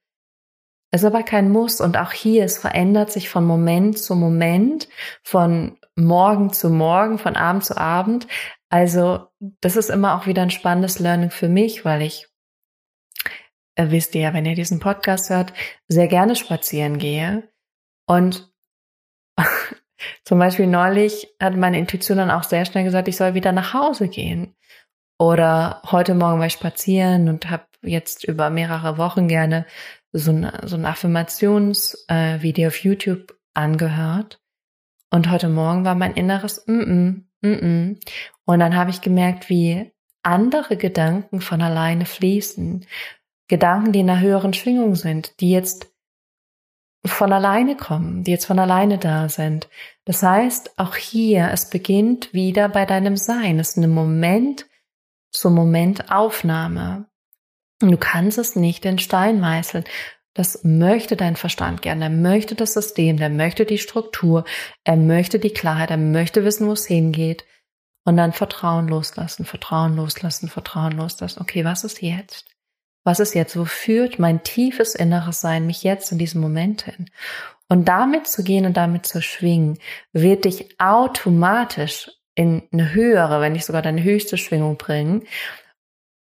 Es 0.90 1.02
ist 1.02 1.06
aber 1.06 1.24
kein 1.24 1.50
Muss 1.50 1.80
und 1.80 1.96
auch 1.96 2.12
hier, 2.12 2.44
es 2.44 2.56
verändert 2.56 3.10
sich 3.10 3.28
von 3.28 3.44
Moment 3.44 3.98
zu 3.98 4.14
Moment, 4.14 4.88
von 5.22 5.76
Morgen 5.96 6.52
zu 6.52 6.70
Morgen, 6.70 7.18
von 7.18 7.36
Abend 7.36 7.64
zu 7.64 7.76
Abend. 7.76 8.26
Also 8.68 9.28
das 9.60 9.76
ist 9.76 9.90
immer 9.90 10.16
auch 10.16 10.26
wieder 10.26 10.42
ein 10.42 10.50
spannendes 10.50 10.98
Learning 10.98 11.30
für 11.30 11.48
mich, 11.48 11.84
weil 11.84 12.02
ich, 12.02 12.28
äh, 13.76 13.90
wisst 13.90 14.14
ihr 14.14 14.22
ja, 14.22 14.34
wenn 14.34 14.46
ihr 14.46 14.56
diesen 14.56 14.80
Podcast 14.80 15.30
hört, 15.30 15.52
sehr 15.88 16.08
gerne 16.08 16.34
spazieren 16.34 16.98
gehe. 16.98 17.48
Und 18.06 18.52
zum 20.24 20.38
Beispiel 20.38 20.66
neulich 20.66 21.34
hat 21.40 21.56
meine 21.56 21.78
Intuition 21.78 22.18
dann 22.18 22.30
auch 22.30 22.44
sehr 22.44 22.64
schnell 22.64 22.84
gesagt, 22.84 23.08
ich 23.08 23.16
soll 23.16 23.34
wieder 23.34 23.52
nach 23.52 23.74
Hause 23.74 24.08
gehen. 24.08 24.56
Oder 25.18 25.80
heute 25.90 26.14
Morgen 26.14 26.40
war 26.40 26.46
ich 26.46 26.54
spazieren 26.54 27.28
und 27.28 27.48
habe 27.48 27.66
jetzt 27.82 28.24
über 28.24 28.50
mehrere 28.50 28.98
Wochen 28.98 29.28
gerne 29.28 29.66
so 30.12 30.32
ein, 30.32 30.50
so 30.64 30.76
ein 30.76 30.86
Affirmationsvideo 30.86 32.64
äh, 32.64 32.66
auf 32.66 32.78
YouTube 32.78 33.38
angehört. 33.54 34.40
Und 35.10 35.30
heute 35.30 35.48
Morgen 35.48 35.84
war 35.84 35.94
mein 35.94 36.14
inneres 36.14 36.64
mm 36.66 36.80
-mm, 36.80 37.22
mm 37.42 37.46
-mm. 37.46 38.00
Und 38.44 38.58
dann 38.60 38.76
habe 38.76 38.90
ich 38.90 39.00
gemerkt, 39.00 39.48
wie 39.48 39.92
andere 40.22 40.76
Gedanken 40.76 41.40
von 41.40 41.62
alleine 41.62 42.06
fließen. 42.06 42.86
Gedanken, 43.48 43.92
die 43.92 44.00
in 44.00 44.10
einer 44.10 44.20
höheren 44.20 44.54
Schwingung 44.54 44.94
sind, 44.94 45.40
die 45.40 45.50
jetzt 45.50 45.94
von 47.06 47.32
alleine 47.32 47.76
kommen, 47.76 48.24
die 48.24 48.30
jetzt 48.30 48.46
von 48.46 48.58
alleine 48.58 48.98
da 48.98 49.28
sind. 49.28 49.68
Das 50.06 50.22
heißt, 50.22 50.78
auch 50.78 50.96
hier, 50.96 51.50
es 51.52 51.68
beginnt 51.68 52.32
wieder 52.32 52.68
bei 52.68 52.86
deinem 52.86 53.16
Sein. 53.16 53.58
Es 53.58 53.70
ist 53.70 53.78
eine 53.78 53.88
Moment 53.88 54.66
zur 55.30 55.50
Momentaufnahme. 55.50 57.06
Du 57.80 57.96
kannst 57.98 58.38
es 58.38 58.56
nicht 58.56 58.84
in 58.86 58.98
Stein 58.98 59.40
meißeln. 59.40 59.84
Das 60.34 60.64
möchte 60.64 61.16
dein 61.16 61.36
Verstand 61.36 61.80
gerne. 61.80 62.04
Er 62.04 62.10
möchte 62.10 62.56
das 62.56 62.74
System, 62.74 63.16
der 63.16 63.30
möchte 63.30 63.64
die 63.64 63.78
Struktur, 63.78 64.44
er 64.82 64.96
möchte 64.96 65.38
die 65.38 65.52
Klarheit, 65.52 65.90
er 65.90 65.96
möchte 65.96 66.44
wissen, 66.44 66.66
wo 66.66 66.72
es 66.72 66.86
hingeht. 66.86 67.44
Und 68.04 68.16
dann 68.16 68.32
Vertrauen 68.32 68.88
loslassen, 68.88 69.46
Vertrauen 69.46 69.96
loslassen, 69.96 70.48
Vertrauen 70.48 70.92
loslassen. 70.92 71.40
Okay, 71.40 71.64
was 71.64 71.84
ist 71.84 72.02
jetzt? 72.02 72.44
Was 73.04 73.20
ist 73.20 73.34
jetzt? 73.34 73.56
Wo 73.56 73.64
führt 73.64 74.18
mein 74.18 74.42
tiefes 74.42 74.94
inneres 74.94 75.40
Sein 75.40 75.66
mich 75.66 75.82
jetzt 75.84 76.10
in 76.12 76.18
diesem 76.18 76.40
Moment 76.40 76.82
hin? 76.82 77.10
Und 77.68 77.86
damit 77.88 78.26
zu 78.26 78.42
gehen 78.42 78.66
und 78.66 78.76
damit 78.76 79.06
zu 79.06 79.22
schwingen, 79.22 79.78
wird 80.12 80.44
dich 80.44 80.78
automatisch 80.78 82.10
in 82.34 82.62
eine 82.72 82.92
höhere, 82.92 83.40
wenn 83.40 83.52
nicht 83.52 83.64
sogar 83.64 83.82
deine 83.82 84.02
höchste 84.02 84.36
Schwingung 84.36 84.76
bringen. 84.76 85.22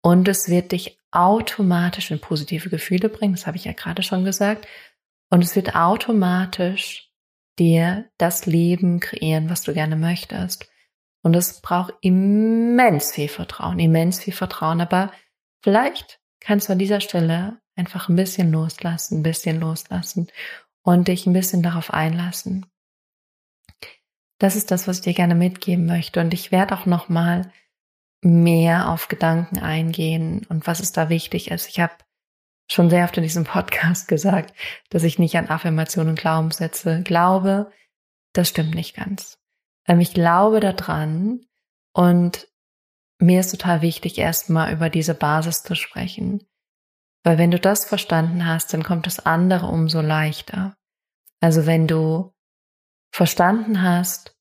Und 0.02 0.28
es 0.28 0.48
wird 0.48 0.72
dich 0.72 0.98
automatisch 1.10 2.10
in 2.10 2.20
positive 2.20 2.70
Gefühle 2.70 3.08
bringen, 3.08 3.34
das 3.34 3.46
habe 3.46 3.56
ich 3.56 3.64
ja 3.64 3.72
gerade 3.72 4.02
schon 4.02 4.24
gesagt. 4.24 4.66
Und 5.30 5.42
es 5.42 5.54
wird 5.56 5.74
automatisch 5.74 7.10
dir 7.58 8.10
das 8.18 8.46
Leben 8.46 9.00
kreieren, 9.00 9.50
was 9.50 9.62
du 9.62 9.74
gerne 9.74 9.96
möchtest. 9.96 10.68
Und 11.22 11.36
es 11.36 11.60
braucht 11.60 11.94
immens 12.00 13.12
viel 13.12 13.28
Vertrauen, 13.28 13.78
immens 13.78 14.20
viel 14.20 14.32
Vertrauen. 14.32 14.80
Aber 14.80 15.12
vielleicht 15.62 16.20
kannst 16.40 16.68
du 16.68 16.72
an 16.72 16.78
dieser 16.78 17.00
Stelle 17.00 17.60
einfach 17.76 18.08
ein 18.08 18.16
bisschen 18.16 18.50
loslassen, 18.50 19.20
ein 19.20 19.22
bisschen 19.22 19.60
loslassen 19.60 20.28
und 20.82 21.08
dich 21.08 21.26
ein 21.26 21.32
bisschen 21.32 21.62
darauf 21.62 21.92
einlassen. 21.92 22.66
Das 24.38 24.56
ist 24.56 24.70
das, 24.70 24.88
was 24.88 24.98
ich 24.98 25.02
dir 25.02 25.14
gerne 25.14 25.34
mitgeben 25.34 25.84
möchte. 25.84 26.20
Und 26.20 26.32
ich 26.32 26.50
werde 26.50 26.74
auch 26.74 26.86
nochmal 26.86 27.52
mehr 28.22 28.88
auf 28.88 29.08
Gedanken 29.08 29.58
eingehen 29.58 30.46
und 30.48 30.66
was 30.66 30.80
ist 30.80 30.96
da 30.96 31.08
wichtig 31.08 31.50
ist. 31.50 31.68
Ich 31.68 31.80
habe 31.80 31.94
schon 32.70 32.90
sehr 32.90 33.04
oft 33.04 33.16
in 33.16 33.22
diesem 33.22 33.44
Podcast 33.44 34.08
gesagt, 34.08 34.54
dass 34.90 35.02
ich 35.02 35.18
nicht 35.18 35.36
an 35.36 35.48
Affirmationen 35.48 36.10
und 36.10 36.18
Glaubenssätze 36.18 37.02
glaube. 37.02 37.72
Das 38.32 38.48
stimmt 38.48 38.74
nicht 38.74 38.94
ganz. 38.94 39.38
Ähm, 39.86 40.00
ich 40.00 40.14
glaube 40.14 40.60
daran 40.60 41.40
und 41.92 42.48
mir 43.18 43.40
ist 43.40 43.50
total 43.50 43.82
wichtig, 43.82 44.18
erstmal 44.18 44.72
über 44.72 44.88
diese 44.88 45.14
Basis 45.14 45.62
zu 45.62 45.74
sprechen. 45.74 46.46
Weil 47.22 47.36
wenn 47.36 47.50
du 47.50 47.58
das 47.58 47.84
verstanden 47.84 48.46
hast, 48.46 48.72
dann 48.72 48.82
kommt 48.82 49.06
das 49.06 49.20
andere 49.20 49.66
umso 49.66 50.00
leichter. 50.00 50.74
Also 51.40 51.66
wenn 51.66 51.86
du 51.86 52.32
verstanden 53.12 53.82
hast, 53.82 54.36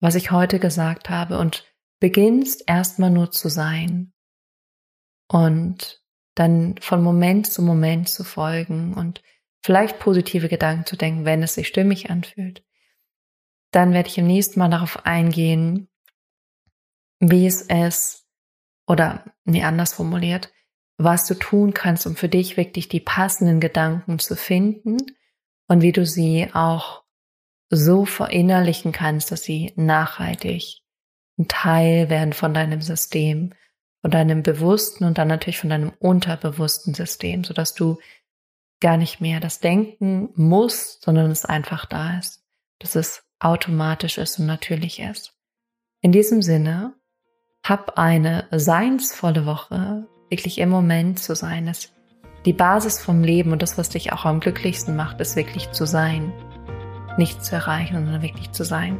was 0.00 0.14
ich 0.14 0.30
heute 0.30 0.58
gesagt 0.58 1.10
habe 1.10 1.38
und 1.38 1.71
beginnst 2.02 2.64
erstmal 2.66 3.10
nur 3.10 3.30
zu 3.30 3.48
sein 3.48 4.12
und 5.28 6.02
dann 6.34 6.74
von 6.80 7.00
Moment 7.00 7.46
zu 7.46 7.62
Moment 7.62 8.08
zu 8.08 8.24
folgen 8.24 8.94
und 8.94 9.22
vielleicht 9.62 10.00
positive 10.00 10.48
Gedanken 10.48 10.84
zu 10.84 10.96
denken, 10.96 11.24
wenn 11.24 11.44
es 11.44 11.54
sich 11.54 11.68
stimmig 11.68 12.10
anfühlt. 12.10 12.64
Dann 13.70 13.92
werde 13.92 14.08
ich 14.08 14.18
im 14.18 14.26
nächsten 14.26 14.58
Mal 14.58 14.68
darauf 14.68 15.06
eingehen, 15.06 15.88
wie 17.20 17.46
es 17.46 17.62
ist 17.62 18.26
oder 18.88 19.24
nee, 19.44 19.62
anders 19.62 19.92
formuliert, 19.92 20.52
was 20.98 21.28
du 21.28 21.34
tun 21.34 21.72
kannst, 21.72 22.04
um 22.08 22.16
für 22.16 22.28
dich 22.28 22.56
wirklich 22.56 22.88
die 22.88 22.98
passenden 22.98 23.60
Gedanken 23.60 24.18
zu 24.18 24.34
finden 24.34 24.96
und 25.68 25.82
wie 25.82 25.92
du 25.92 26.04
sie 26.04 26.48
auch 26.52 27.04
so 27.70 28.04
verinnerlichen 28.06 28.90
kannst, 28.90 29.30
dass 29.30 29.44
sie 29.44 29.72
nachhaltig 29.76 30.81
ein 31.38 31.48
Teil 31.48 32.10
werden 32.10 32.32
von 32.32 32.54
deinem 32.54 32.80
System, 32.80 33.54
von 34.00 34.10
deinem 34.10 34.42
bewussten 34.42 35.04
und 35.04 35.18
dann 35.18 35.28
natürlich 35.28 35.58
von 35.58 35.70
deinem 35.70 35.92
unterbewussten 35.98 36.94
System, 36.94 37.44
sodass 37.44 37.74
du 37.74 37.98
gar 38.80 38.96
nicht 38.96 39.20
mehr 39.20 39.40
das 39.40 39.60
denken 39.60 40.30
musst, 40.34 41.02
sondern 41.02 41.30
es 41.30 41.44
einfach 41.44 41.86
da 41.86 42.18
ist, 42.18 42.44
dass 42.80 42.96
es 42.96 43.24
automatisch 43.38 44.18
ist 44.18 44.38
und 44.38 44.46
natürlich 44.46 45.00
ist. 45.00 45.34
In 46.00 46.12
diesem 46.12 46.42
Sinne, 46.42 46.94
hab 47.64 47.96
eine 47.96 48.48
seinsvolle 48.50 49.46
Woche, 49.46 50.08
wirklich 50.30 50.58
im 50.58 50.68
Moment 50.68 51.20
zu 51.20 51.36
sein, 51.36 51.68
ist 51.68 51.92
die 52.44 52.52
Basis 52.52 52.98
vom 52.98 53.22
Leben 53.22 53.52
und 53.52 53.62
das, 53.62 53.78
was 53.78 53.88
dich 53.88 54.12
auch 54.12 54.24
am 54.24 54.40
glücklichsten 54.40 54.96
macht, 54.96 55.20
ist 55.20 55.36
wirklich 55.36 55.70
zu 55.70 55.86
sein. 55.86 56.32
Nicht 57.18 57.44
zu 57.44 57.54
erreichen, 57.54 57.94
sondern 57.94 58.22
wirklich 58.22 58.50
zu 58.50 58.64
sein. 58.64 58.98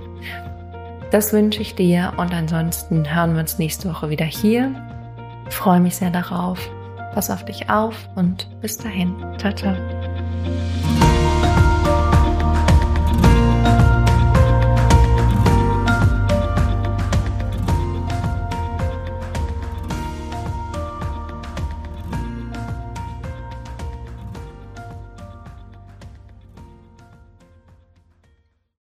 Das 1.12 1.35
wünsche 1.35 1.61
ich 1.61 1.75
dir 1.75 2.14
und 2.16 2.33
ansonsten 2.33 3.14
hören 3.14 3.35
wir 3.35 3.40
uns 3.40 3.59
nächste 3.59 3.90
Woche 3.90 4.09
wieder 4.09 4.25
hier. 4.25 4.75
Ich 5.46 5.55
freue 5.55 5.79
mich 5.79 5.96
sehr 5.96 6.09
darauf. 6.09 6.59
Pass 7.12 7.29
auf 7.29 7.44
dich 7.44 7.68
auf 7.68 8.09
und 8.14 8.48
bis 8.62 8.79
dahin. 8.79 9.14
Ciao, 9.37 9.53
ciao. 9.53 9.77